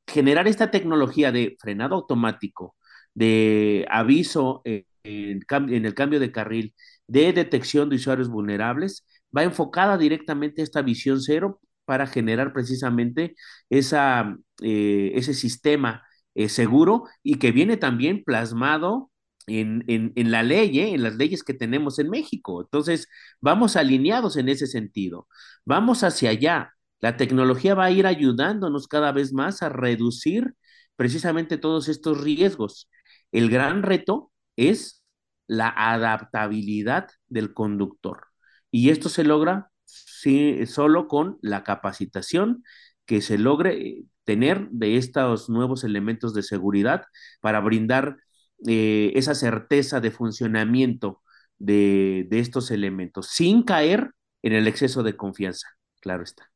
[0.07, 2.75] generar esta tecnología de frenado automático,
[3.13, 6.75] de aviso en el cambio de carril,
[7.07, 13.35] de detección de usuarios vulnerables, va enfocada directamente a esta visión cero para generar precisamente
[13.69, 16.03] esa, eh, ese sistema
[16.35, 19.11] eh, seguro y que viene también plasmado
[19.47, 20.93] en, en, la ley, ¿eh?
[20.93, 22.61] en las leyes que tenemos en México.
[22.61, 23.07] Entonces,
[23.41, 25.27] vamos alineados en ese sentido.
[25.65, 26.73] Vamos hacia allá.
[26.99, 30.55] La tecnología va a ir ayudándonos cada vez más a reducir
[30.95, 32.89] precisamente todos estos riesgos.
[33.31, 35.03] El gran reto es
[35.47, 38.27] la adaptabilidad del conductor.
[38.71, 42.63] Y esto se logra sí, solo con la capacitación
[43.05, 47.05] que se logre tener de estos nuevos elementos de seguridad
[47.39, 48.17] para brindar
[48.65, 51.21] eh, esa certeza de funcionamiento
[51.59, 55.67] de, de estos elementos, sin caer en el exceso de confianza,
[56.01, 56.49] claro está.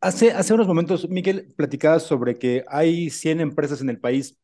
[0.00, 4.38] Hace, hace unos momentos, Miguel, platicaba sobre que hay 100 empresas en el país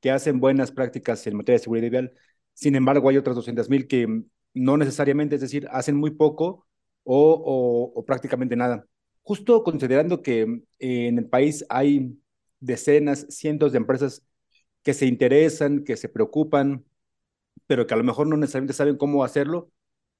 [0.00, 2.12] que hacen buenas prácticas en materia de seguridad vial.
[2.52, 6.66] Sin embargo, hay otras 200 mil que no necesariamente, es decir, hacen muy poco
[7.04, 8.86] o, prácticamente nada.
[9.22, 12.18] Justo considerando que eh, en el país hay
[12.60, 14.22] decenas, cientos de empresas
[14.84, 16.86] que se interesan, que se preocupan,
[17.66, 19.70] pero que a lo mejor no necesariamente saben cómo hacerlo,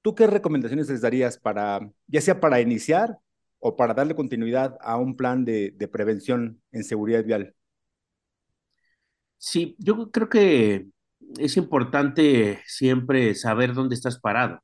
[0.01, 3.19] ¿tú qué recomendaciones les darías para, ya sea para iniciar
[3.59, 7.55] o para darle continuidad a un plan de, de prevención en seguridad vial?
[9.37, 10.87] Sí, yo creo que
[11.37, 14.61] es importante siempre saber dónde estás parado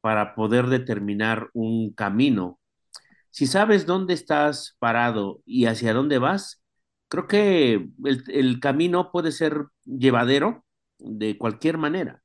[0.00, 2.60] para poder determinar un camino.
[3.30, 6.62] Si sabes dónde estás parado y hacia dónde vas,
[7.08, 10.64] creo que el, camino puede ser llevadero
[10.98, 12.22] de cualquier manera.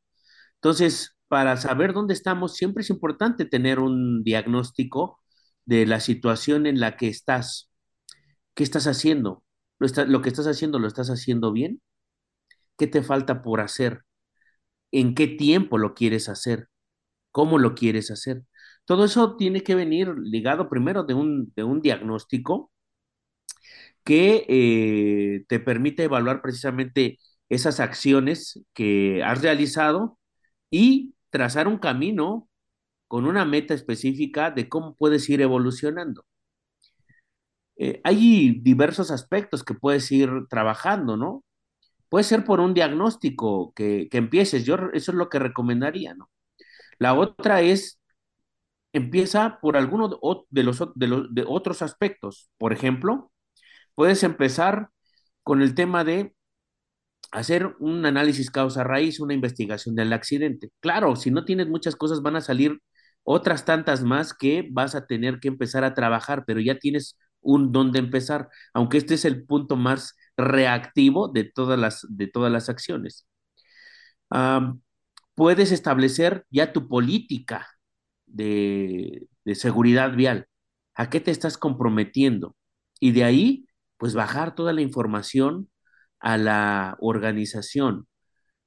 [0.56, 5.20] Entonces, para saber dónde estamos, siempre es importante tener un diagnóstico
[5.66, 7.72] de la situación en la que estás.
[8.56, 9.44] ¿Qué estás haciendo?
[9.80, 11.82] ¿Lo, está, ¿Lo que estás haciendo lo estás haciendo bien?
[12.78, 14.04] ¿Qué te falta por hacer?
[14.92, 16.70] ¿En qué tiempo lo quieres hacer?
[17.32, 18.44] ¿Cómo lo quieres hacer?
[18.86, 22.73] Todo eso tiene que venir ligado primero de un diagnóstico
[24.04, 30.20] que eh, te permite evaluar precisamente esas acciones que has realizado
[30.72, 32.50] y trazar un camino
[33.08, 36.26] con una meta específica de cómo puedes ir evolucionando.
[37.78, 41.44] Eh, hay diversos aspectos que puedes ir trabajando, ¿no?
[42.10, 46.30] Puede ser por un diagnóstico que, que empieces, yo eso es lo que recomendaría, ¿no?
[47.00, 48.00] La otra es,
[48.94, 50.10] empieza por alguno
[50.52, 52.52] de los, de los de otros aspectos.
[52.60, 53.33] Por ejemplo,
[53.96, 54.90] puedes empezar
[55.44, 56.34] con el tema de
[57.32, 60.72] hacer un análisis causa-raíz, una investigación del accidente.
[60.80, 62.80] Claro, si no tienes muchas cosas, van a salir
[63.24, 67.72] otras tantas más que vas a tener que empezar a trabajar, pero ya tienes un
[67.72, 72.70] dónde empezar, aunque este es el punto más reactivo de todas las, de todas las
[72.70, 73.26] acciones.
[75.36, 77.68] puedes establecer ya tu política
[78.26, 80.48] de, de seguridad vial.
[80.96, 82.56] ¿A qué te estás comprometiendo?
[83.00, 83.68] Y de ahí,
[84.04, 85.70] pues bajar toda la información
[86.20, 88.06] a la organización.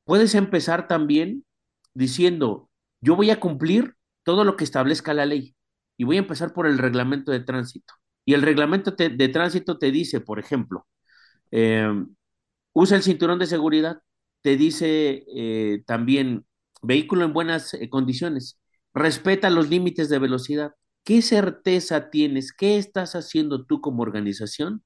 [0.05, 1.44] Puedes empezar también
[1.92, 2.70] diciendo,
[3.03, 5.55] yo voy a cumplir todo lo que establezca la ley
[5.99, 7.92] y voy a empezar por el reglamento de tránsito.
[8.25, 10.87] Y el reglamento de tránsito te dice, por ejemplo,
[11.51, 11.87] eh,
[12.72, 13.99] usa el cinturón de seguridad,
[14.40, 16.46] te dice eh, también
[16.81, 18.59] vehículo en buenas eh, condiciones,
[18.94, 20.72] respeta los límites de velocidad.
[21.05, 22.55] ¿Qué certeza tienes?
[22.55, 24.83] ¿Qué estás haciendo tú como organización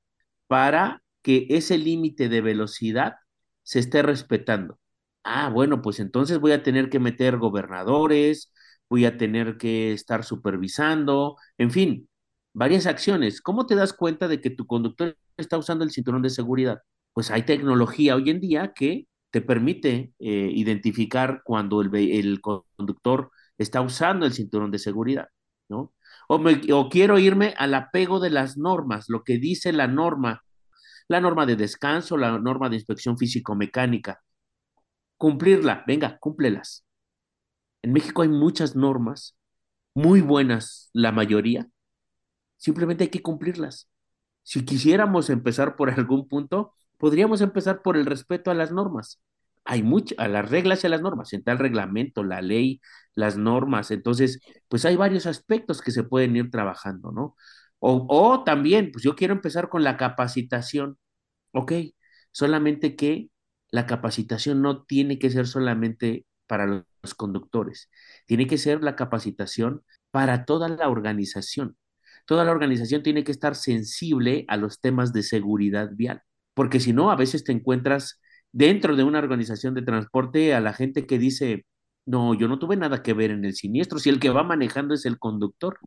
[0.50, 3.14] para que ese límite de velocidad
[3.62, 4.80] se esté respetando?
[5.22, 8.52] Ah, bueno, pues entonces voy a tener que meter gobernadores,
[8.88, 12.08] voy a tener que estar supervisando, en fin,
[12.52, 13.40] varias acciones.
[13.42, 16.80] ¿Cómo te das cuenta de que tu conductor está usando el cinturón de seguridad?
[17.12, 23.30] Pues hay tecnología hoy en día que te permite eh, identificar cuando el, el, conductor
[23.56, 25.28] está usando el cinturón de seguridad,
[25.68, 25.92] ¿no?
[26.32, 30.44] O, quiero irme al apego de las normas, lo que dice la norma,
[31.08, 34.22] la norma de descanso, la norma de inspección físico-mecánica.
[35.16, 36.86] Cumplirla, venga, cúmplelas.
[37.82, 39.36] En México hay muchas normas,
[39.92, 41.68] muy buenas la mayoría,
[42.56, 43.90] simplemente hay que cumplirlas.
[44.44, 49.20] Si quisiéramos empezar por algún punto, podríamos empezar por el respeto a las normas.
[49.70, 52.80] Hay muchas, las reglas y a las normas, está el reglamento, la ley,
[53.14, 53.90] las normas.
[53.92, 57.36] Entonces, pues hay varios aspectos que se pueden ir trabajando, ¿no?
[57.78, 60.98] O, o también, pues yo quiero empezar con la capacitación.
[61.52, 61.72] Ok,
[62.32, 63.30] solamente que
[63.70, 67.90] la capacitación no tiene que ser solamente para los conductores,
[68.26, 71.76] tiene que ser la capacitación para toda la organización
[72.26, 76.22] toda la organización tiene que estar sensible a los temas de seguridad vial,
[76.54, 78.20] porque si no, a veces te encuentras
[78.52, 81.66] dentro de una organización de transporte a la gente que dice,
[82.06, 84.94] no, yo no tuve nada que ver en el siniestro, si el que va manejando
[84.94, 85.78] es el conductor.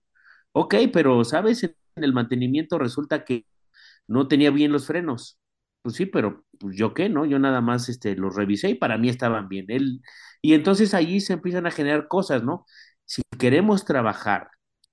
[0.53, 3.45] Ok, pero sabes, en el mantenimiento resulta que
[4.07, 5.39] no tenía bien los frenos.
[5.81, 7.25] Pues sí, pero pues yo qué, ¿no?
[7.25, 9.65] Yo nada más este, los revisé y para mí estaban bien.
[9.69, 10.01] Él,
[10.41, 12.65] y entonces ahí se empiezan a generar cosas, ¿no?
[13.05, 14.49] Si queremos trabajar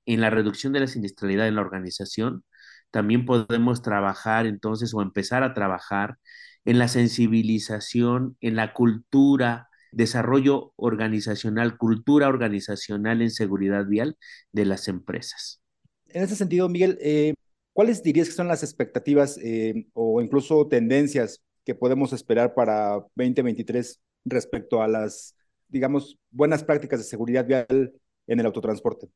[0.06, 2.44] en la reducción de la siniestralidad en la organización,
[2.90, 6.18] también podemos trabajar entonces o empezar a trabajar
[6.64, 14.16] en la sensibilización, en la cultura, desarrollo organizacional, cultura organizacional en seguridad vial
[14.52, 15.60] de las empresas.
[16.08, 17.34] En ese sentido, Miguel, eh,
[17.72, 24.00] ¿cuáles dirías que son las expectativas eh, o incluso tendencias que podemos esperar para 2023
[24.24, 25.36] respecto a las,
[25.68, 27.92] digamos, buenas prácticas de seguridad vial
[28.26, 29.08] en el autotransporte?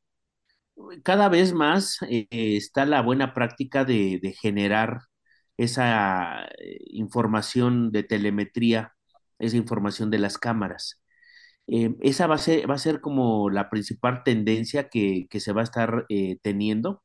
[1.03, 5.01] cada vez más eh, está la buena práctica de, generar
[5.57, 8.93] esa eh, información de telemetría,
[9.39, 11.01] esa información de las cámaras.
[11.67, 15.61] Eh, esa va a, ser, va a ser como la principal tendencia que, se va
[15.61, 16.05] a estar
[16.43, 17.03] teniendo.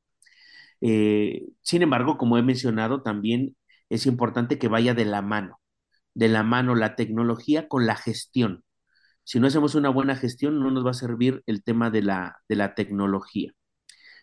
[1.62, 3.56] sin embargo, como he mencionado, también
[3.90, 5.60] es importante que vaya de la mano,
[6.14, 8.64] de la mano la tecnología con la gestión.
[9.24, 12.38] Si no hacemos una buena gestión, no nos va a servir el tema de la,
[12.48, 13.52] de la tecnología.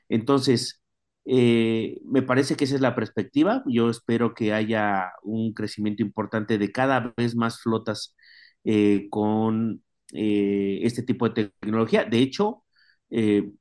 [0.10, 0.82] Entonces,
[1.28, 3.64] eh, me parece que esa es la perspectiva.
[3.68, 8.16] Yo espero que haya un crecimiento importante de cada vez más flotas
[8.64, 12.06] eh, con eh, este tipo de tecnología.
[12.06, 12.64] De hecho,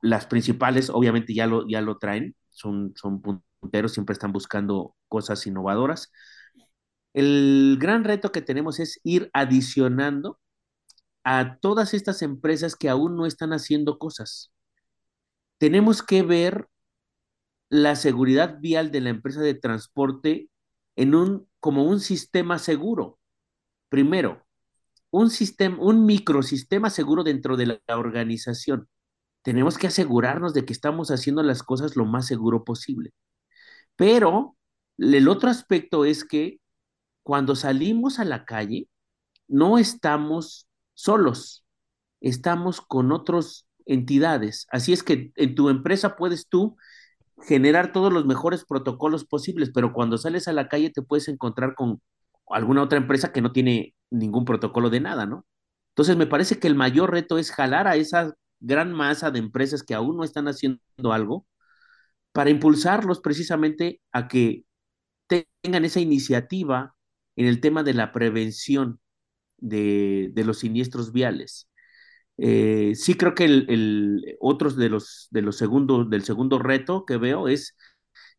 [0.02, 3.22] las principales obviamente ya lo, ya lo traen, son, son
[3.60, 6.10] punteros, siempre están buscando cosas innovadoras.
[7.14, 10.38] El gran reto que tenemos es ir adicionando
[11.24, 14.52] a todas estas empresas que aún no están haciendo cosas
[15.58, 16.68] tenemos que ver
[17.68, 20.50] la seguridad vial de la empresa de transporte
[20.96, 23.18] en un, como un sistema seguro.
[23.88, 24.44] Primero,
[25.10, 28.88] un sistema, un microsistema seguro dentro de la organización.
[29.42, 33.12] Tenemos que asegurarnos de que estamos haciendo las cosas lo más seguro posible.
[33.96, 34.56] Pero
[34.98, 36.60] el otro aspecto es que
[37.22, 38.88] cuando salimos a la calle,
[39.48, 41.64] no estamos solos,
[42.20, 44.66] estamos con otras entidades.
[44.70, 46.76] Así es que en tu empresa puedes tú
[47.43, 51.74] generar todos los mejores protocolos posibles, pero cuando sales a la calle te puedes encontrar
[51.74, 52.01] con
[52.49, 55.47] alguna otra empresa que no tiene ningún protocolo de nada, ¿no?
[55.91, 59.82] Entonces me parece que el mayor reto es jalar a esa gran masa de empresas
[59.82, 60.80] que aún no están haciendo
[61.12, 61.47] algo
[62.32, 64.64] para impulsarlos precisamente a que
[65.62, 66.95] tengan esa iniciativa
[67.37, 69.01] en el tema de la prevención
[69.59, 71.68] de, de los siniestros viales.
[72.39, 74.39] Eh, sí creo que el, el,
[74.76, 77.76] de los, de los segundos, del segundo reto que veo es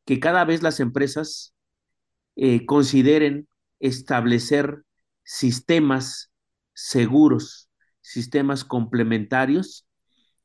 [0.05, 1.53] que cada vez las empresas
[2.35, 3.47] eh, consideren
[3.79, 4.83] establecer
[5.23, 6.31] sistemas
[6.73, 7.69] seguros,
[8.01, 9.87] sistemas complementarios,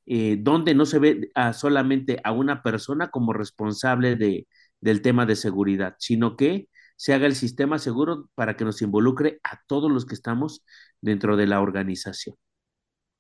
[0.07, 4.49] eh, donde no se ve solamente a una persona como responsable de,
[4.81, 9.41] del tema de seguridad, sino que se haga el sistema seguro para que nos involucre
[9.45, 10.65] a todos los que estamos
[11.01, 12.37] dentro de la organización.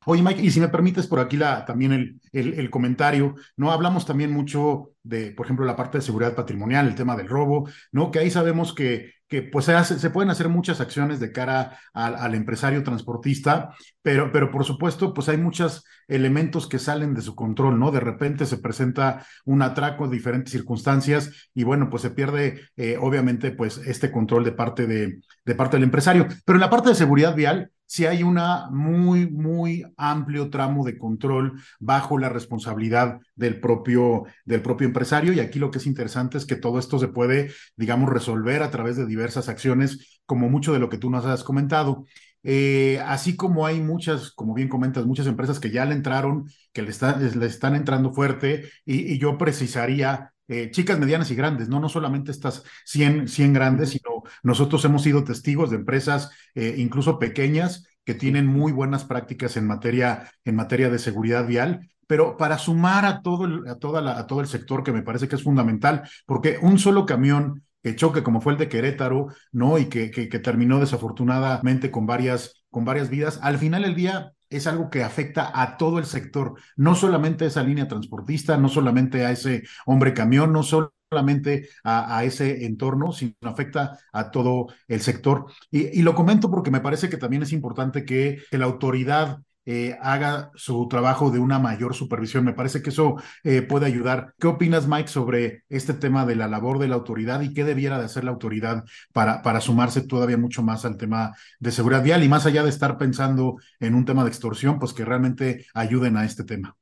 [0.04, 3.70] Oye, Mike, y si me permites por aquí también el, comentario, ¿no?
[3.70, 7.68] Hablamos también mucho de, por ejemplo, la parte de seguridad patrimonial, el tema del robo,
[7.92, 8.10] ¿no?
[8.10, 9.12] Que ahí sabemos que,
[9.50, 15.28] pues se, pueden hacer muchas acciones de cara al, empresario transportista, pero, por supuesto, pues
[15.28, 17.90] hay muchos elementos que salen de su control, ¿no?
[17.90, 22.98] De repente se presenta un atraco en diferentes circunstancias y bueno, pues se pierde eh,
[23.00, 26.26] obviamente pues este control de parte, de parte del empresario.
[26.44, 30.96] Pero en la parte de seguridad vial, si hay una muy, muy amplio tramo de
[30.96, 35.34] control bajo la responsabilidad del propio, del propio empresario.
[35.34, 38.70] Y aquí lo que es interesante es que todo esto se puede, digamos, resolver a
[38.70, 42.06] través de diversas acciones, como mucho de lo que tú nos has comentado.
[42.42, 46.80] Eh, así como hay muchas, como bien comentas, muchas empresas que ya le entraron, que
[46.80, 46.92] le,
[47.36, 51.80] le están entrando fuerte, y yo precisaría eh, chicas, medianas y grandes, ¿no?
[51.80, 57.18] No solamente estas 100, 100 grandes, sino nosotros hemos sido testigos de empresas eh, incluso
[57.18, 62.58] pequeñas que tienen muy buenas prácticas en materia, en materia de seguridad vial, pero para
[62.58, 65.36] sumar a todo, el, a, toda la, a todo el sector que me parece que
[65.36, 69.78] es fundamental, porque un solo camión que choque como fue el de Querétaro, ¿no?
[69.78, 74.32] Y que, que, que terminó desafortunadamente con varias, con varias vidas, al final del día
[74.52, 78.68] es algo que afecta a todo el sector, no solamente a esa línea transportista, no
[78.68, 85.00] solamente a ese hombre camión, no solamente a, ese entorno, sino afecta a todo el
[85.00, 85.46] sector.
[85.70, 90.50] Y, lo comento porque me parece que también es importante que la autoridad eh, haga
[90.54, 92.44] su trabajo de una mayor supervisión.
[92.44, 94.34] Me parece que eso eh, puede ayudar.
[94.38, 97.98] ¿Qué opinas, Mike, sobre este tema de la labor de la autoridad y qué debiera
[97.98, 102.24] de hacer la autoridad para, para sumarse todavía mucho más al tema de seguridad vial
[102.24, 106.16] y más allá de estar pensando en un tema de extorsión, pues que realmente ayuden
[106.16, 106.76] a este tema?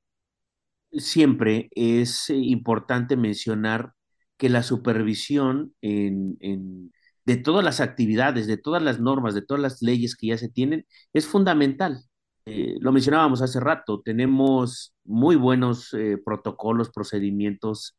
[0.93, 3.93] Siempre es importante mencionar
[4.37, 6.93] que la supervisión en, en,
[7.26, 10.49] de todas las actividades, de todas las normas, de todas las leyes que ya se
[10.49, 12.10] tienen, es fundamental
[12.51, 17.97] eh, lo mencionábamos hace rato, tenemos muy buenos eh, protocolos, procedimientos,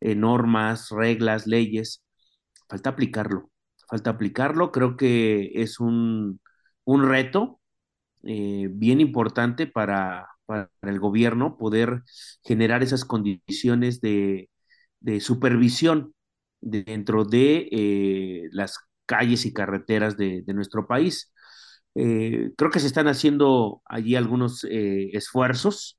[0.00, 2.04] eh, normas, reglas, leyes.
[2.68, 3.50] Falta aplicarlo,
[3.88, 4.72] falta aplicarlo.
[4.72, 6.40] Creo que es un,
[6.84, 7.60] un reto
[8.22, 12.02] bien importante para, para, el gobierno poder
[12.44, 14.50] generar esas condiciones de,
[15.00, 16.14] de supervisión
[16.60, 21.32] dentro de las calles y carreteras de, de nuestro país.
[21.98, 25.98] Eh, creo que se están haciendo allí algunos eh, esfuerzos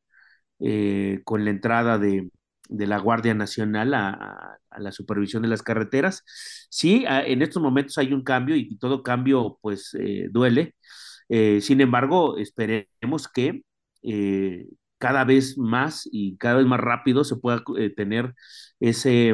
[0.59, 2.29] eh, con la entrada de,
[2.69, 6.23] la Guardia Nacional a, la supervisión de las carreteras.
[6.69, 9.95] Sí, a, en estos momentos hay un cambio y todo cambio pues
[10.31, 10.75] duele.
[11.61, 13.63] Sin embargo, esperemos que
[14.97, 17.63] cada vez más y cada vez más rápido se pueda
[17.95, 18.33] tener
[18.79, 19.33] ese,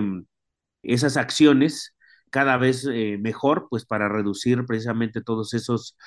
[0.84, 1.95] esas acciones
[2.30, 2.86] cada vez
[3.20, 5.97] mejor pues para reducir precisamente todos esos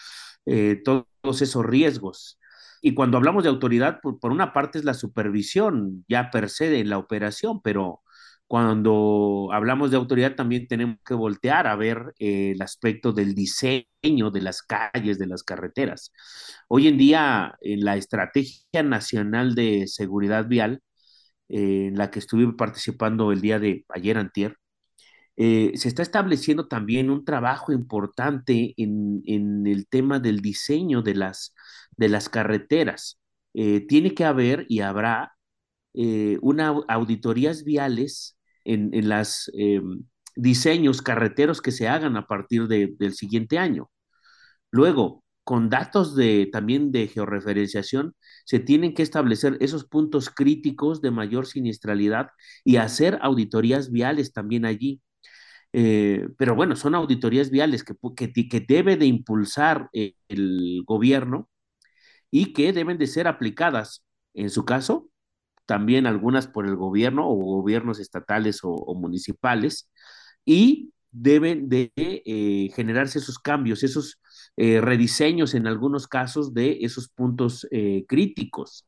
[0.47, 2.39] eh, todos esos riesgos.
[2.83, 6.99] Y cuando hablamos de autoridad, por, una parte es la supervisión ya per se la
[6.99, 8.03] operación, pero
[8.47, 14.31] cuando hablamos de autoridad también tenemos que voltear a ver eh, el aspecto del diseño
[14.33, 16.13] de las calles, de las carreteras.
[16.69, 20.81] Hoy en día, en la Estrategia Nacional de Seguridad Vial,
[21.49, 24.57] eh, en la que estuve participando el día de ayer antier,
[25.37, 31.15] eh, se está estableciendo también un trabajo importante en, en el tema del diseño de
[31.15, 31.55] las,
[31.97, 33.19] de las carreteras.
[33.55, 35.33] Eh, tiene que haber y habrá
[35.95, 39.11] eh, una auditorías viales en, en
[39.55, 40.05] em,
[40.37, 43.91] diseños carreteros que se hagan a partir de, del siguiente año.
[44.71, 48.15] Luego, con datos de, también de georreferenciación,
[48.45, 52.29] se tienen que establecer esos puntos críticos de mayor siniestralidad
[52.65, 55.01] y hacer auditorías viales también allí.
[55.73, 61.51] Eh, pero bueno, son auditorías viales que, que, que debe de impulsar eh, el gobierno
[62.31, 64.05] y que deben de ser aplicadas,
[64.35, 65.11] en su caso,
[65.67, 69.91] también algunas por el gobierno o gobiernos estatales o, municipales,
[70.45, 74.21] y deben de eh, generarse esos cambios, esos
[74.57, 77.67] eh, rediseños en algunos casos de esos puntos
[78.09, 78.87] críticos.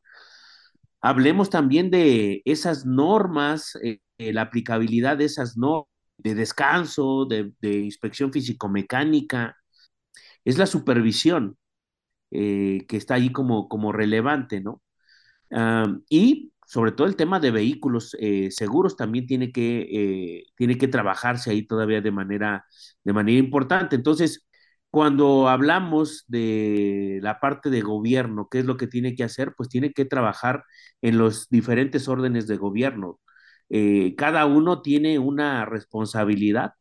[1.01, 3.77] Hablemos también de esas normas,
[4.17, 9.57] la aplicabilidad de esas normas de descanso, de, de inspección físico-mecánica,
[10.45, 11.57] es la supervisión
[12.31, 14.81] que está ahí como, como relevante, ¿no?
[16.09, 20.87] Y sobre todo el tema de vehículos eh, seguros también tiene que, eh, tiene que
[20.87, 22.65] trabajarse ahí todavía de manera,
[23.03, 23.95] de manera importante.
[23.95, 24.47] Entonces,
[24.91, 29.53] cuando hablamos de la parte de gobierno, ¿qué es lo que tiene que hacer?
[29.57, 30.63] Pues tiene que trabajar
[31.01, 33.19] en los diferentes órdenes de gobierno.
[33.69, 36.73] Eh, cada uno tiene una responsabilidad,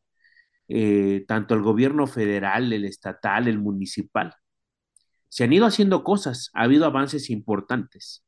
[0.69, 4.35] eh, tanto el gobierno federal, el estatal, el municipal.
[5.29, 8.25] Se han ido haciendo cosas, ha habido avances importantes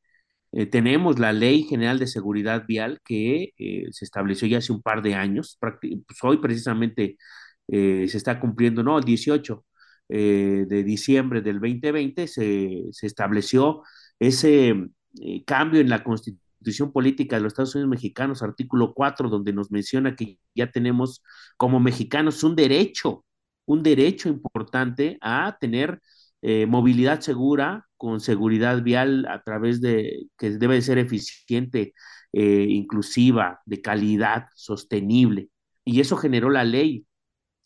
[0.53, 3.53] eh, tenemos la Ley General de Seguridad Vial que
[3.93, 5.59] se estableció ya hace un par de años.
[5.61, 7.17] Pues hoy precisamente
[7.69, 9.65] se está cumpliendo, no, el 18
[10.09, 13.83] eh, de diciembre del 2020 se, se estableció
[14.19, 14.75] ese
[15.47, 16.50] cambio en la Constitución
[16.93, 21.23] Política de los Estados Unidos Mexicanos, artículo 4, donde nos menciona que ya tenemos
[21.57, 23.25] como mexicanos un derecho,
[23.67, 26.01] un derecho importante a tener
[26.43, 31.95] eh, movilidad segura, con seguridad vial a través de que debe ser eficiente,
[32.33, 35.51] eh, inclusiva, de calidad, sostenible.
[35.85, 37.07] Y eso generó la ley.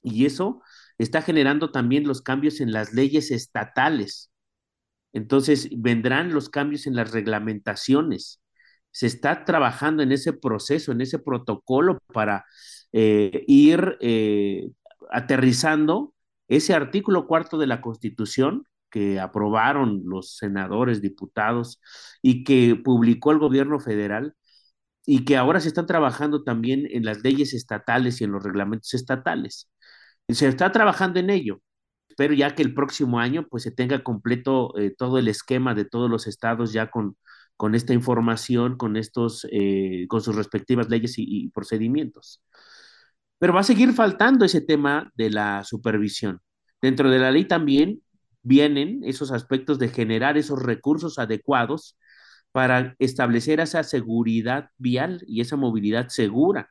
[0.03, 0.63] Y eso
[0.99, 4.31] está generando también los cambios en las leyes estatales.
[5.13, 8.41] Entonces vendrán los cambios en las reglamentaciones.
[8.95, 12.45] Se está trabajando en ese proceso, en ese protocolo para
[12.93, 14.71] eh, ir eh,
[15.11, 16.15] aterrizando
[16.49, 21.81] ese artículo cuarto de la Constitución que aprobaron los senadores, diputados
[22.23, 24.37] y que publicó el gobierno federal
[25.07, 28.95] y que ahora se están trabajando también en las leyes estatales y en los reglamentos
[28.95, 29.69] estatales.
[30.29, 31.61] Se está trabajando en ello.
[32.09, 35.85] Espero ya que el próximo año pues se tenga completo eh, todo el esquema de
[35.85, 37.17] todos los estados ya con,
[37.57, 42.43] con esta información, con estos, eh, con sus respectivas leyes y, procedimientos.
[43.39, 46.41] Pero va a seguir faltando ese tema de la supervisión.
[46.81, 48.03] Dentro de la ley también
[48.43, 51.97] vienen esos aspectos de generar esos recursos adecuados
[52.53, 56.71] para establecer esa seguridad vial y esa movilidad segura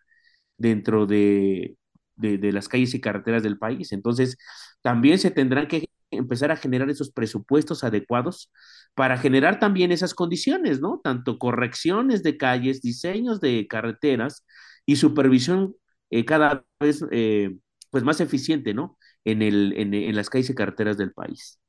[0.58, 1.78] dentro de,
[2.16, 3.92] de, de, las calles y carreteras del país.
[3.92, 4.38] Entonces,
[4.82, 8.52] también se tendrán que empezar a generar esos presupuestos adecuados
[8.96, 11.02] para generar también esas condiciones, ¿no?
[11.04, 14.46] Tanto correcciones de calles, diseños de carreteras
[14.86, 15.76] y supervisión
[16.10, 17.56] eh, cada vez eh,
[17.90, 18.98] pues más eficiente, ¿no?
[19.26, 21.60] En, el, en, las calles y carreteras del país.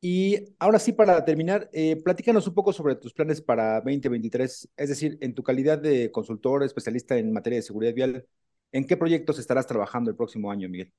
[0.00, 4.88] Y ahora sí, para terminar, eh, platícanos un poco sobre tus planes para 2023, es
[4.88, 8.26] decir, en tu calidad de consultor especialista en materia de seguridad vial,
[8.72, 10.92] ¿en qué proyectos estarás trabajando el próximo año, Miguel?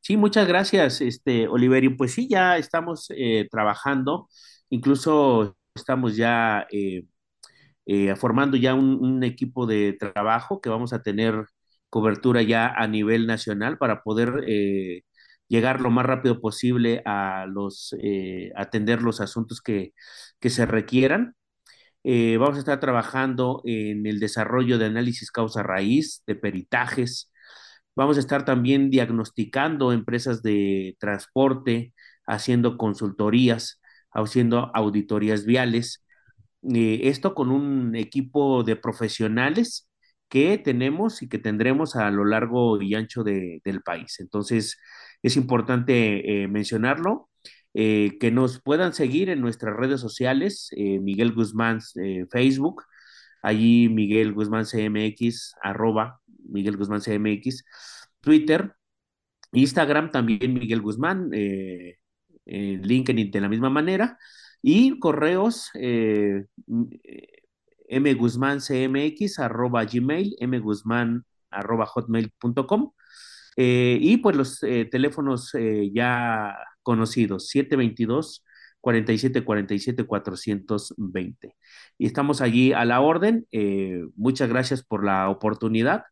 [0.00, 1.96] Sí, muchas gracias, este, Oliverio.
[1.96, 4.28] Pues sí, ya estamos eh, trabajando,
[4.70, 7.04] incluso estamos ya eh,
[7.86, 11.46] eh, formando ya un, un, equipo de trabajo que vamos a tener
[11.90, 15.02] cobertura ya a nivel nacional para poder eh,
[15.48, 17.94] llegar lo más rápido posible a los,
[18.56, 19.94] atender los asuntos que,
[20.40, 21.34] que se requieran.
[22.04, 27.30] Vamos a estar trabajando en el desarrollo de análisis causa raíz, de peritajes.
[27.98, 31.92] Vamos a estar también diagnosticando empresas de transporte,
[32.28, 33.80] haciendo consultorías,
[34.12, 36.04] haciendo auditorías viales.
[36.62, 39.88] Eh, esto con un equipo de profesionales
[40.28, 44.20] que tenemos y que tendremos a lo largo y ancho de, del país.
[44.20, 44.78] Entonces,
[45.20, 47.28] es importante eh, mencionarlo,
[47.74, 51.80] eh, que nos puedan seguir en nuestras redes sociales, Miguel Guzmán
[52.30, 52.84] Facebook,
[53.48, 57.64] allí Miguel Guzmán CMX, arroba Miguel Guzmán CMX,
[58.20, 58.74] Twitter,
[59.52, 61.30] Instagram también Miguel Guzmán,
[62.46, 64.18] LinkedIn de la misma manera,
[64.62, 65.70] y correos
[67.90, 72.92] mguzmancmx arroba gmail, mguzman arroba hotmail.com.
[73.56, 78.44] Eh, y pues los eh, teléfonos eh, ya conocidos, 722
[78.80, 81.56] 47 47 420.
[81.98, 83.46] Y estamos allí a la orden.
[84.16, 86.04] muchas gracias por la oportunidad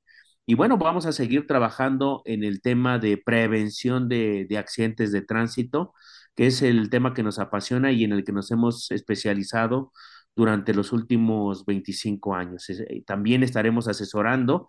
[0.47, 5.23] Y bueno, vamos a seguir trabajando en el tema de prevención de, de accidentes de
[5.23, 5.93] tránsito,
[6.37, 9.93] que es el tema que nos apasiona y en el que nos hemos especializado
[10.37, 12.67] durante los últimos 25 años.
[13.07, 14.69] También estaremos asesorando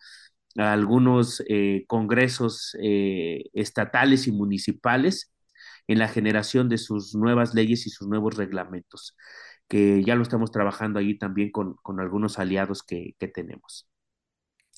[0.57, 5.31] a algunos eh, congresos eh, estatales y municipales
[5.87, 9.15] en la generación de sus nuevas leyes y sus nuevos reglamentos,
[9.67, 13.89] que ya lo estamos trabajando ahí también con, algunos aliados que, que tenemos.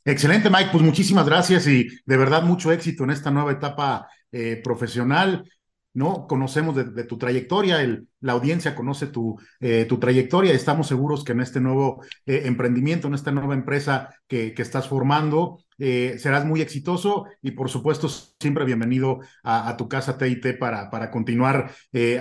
[0.05, 0.69] Excelente, Mike.
[0.71, 5.49] Pues muchísimas gracias y de verdad mucho éxito en esta nueva etapa eh, profesional.
[5.93, 6.27] ¿No?
[6.27, 7.79] Conocemos de, tu trayectoria,
[8.21, 10.53] la audiencia conoce tu, eh, tu trayectoria.
[10.53, 14.87] Estamos seguros que en este nuevo eh, emprendimiento, en esta nueva empresa que, que estás
[14.87, 20.89] formando, eh, serás muy exitoso y por supuesto siempre bienvenido a, tu casa TIT para,
[20.89, 21.71] para continuar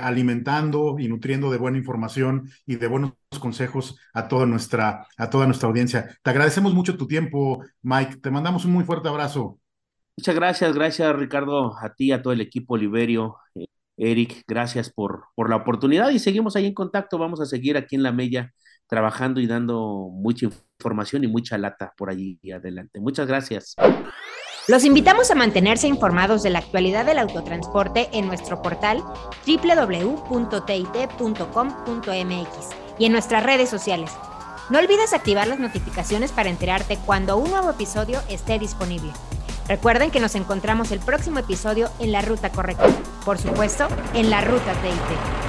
[0.01, 5.47] alimentando y nutriendo de buena información y de buenos consejos a toda nuestra, a toda
[5.47, 6.19] nuestra audiencia.
[6.23, 8.17] Te agradecemos mucho tu tiempo, Mike.
[8.19, 9.59] Te mandamos un muy fuerte abrazo.
[10.19, 13.37] Muchas gracias, gracias Ricardo, a ti, a todo el equipo Oliverio.
[13.55, 13.67] Eh,
[13.97, 17.19] Eric, gracias por, por la oportunidad y seguimos ahí en contacto.
[17.19, 18.53] Vamos a seguir aquí en la Mella
[18.89, 22.99] trabajando y dando mucha información y mucha lata por allí adelante.
[22.99, 23.77] Muchas gracias.
[24.67, 29.05] Los invitamos a mantenerse informados de la actualidad del autotransporte en nuestro portal
[29.47, 30.39] www.tit.com.mx
[32.99, 34.11] y en nuestras redes sociales.
[34.69, 39.13] No olvides activar las notificaciones para enterarte cuando un nuevo episodio esté disponible.
[39.69, 42.87] Recuerden que nos encontramos el próximo episodio en la ruta correcta.
[43.25, 45.48] Por supuesto, en la ruta TIT.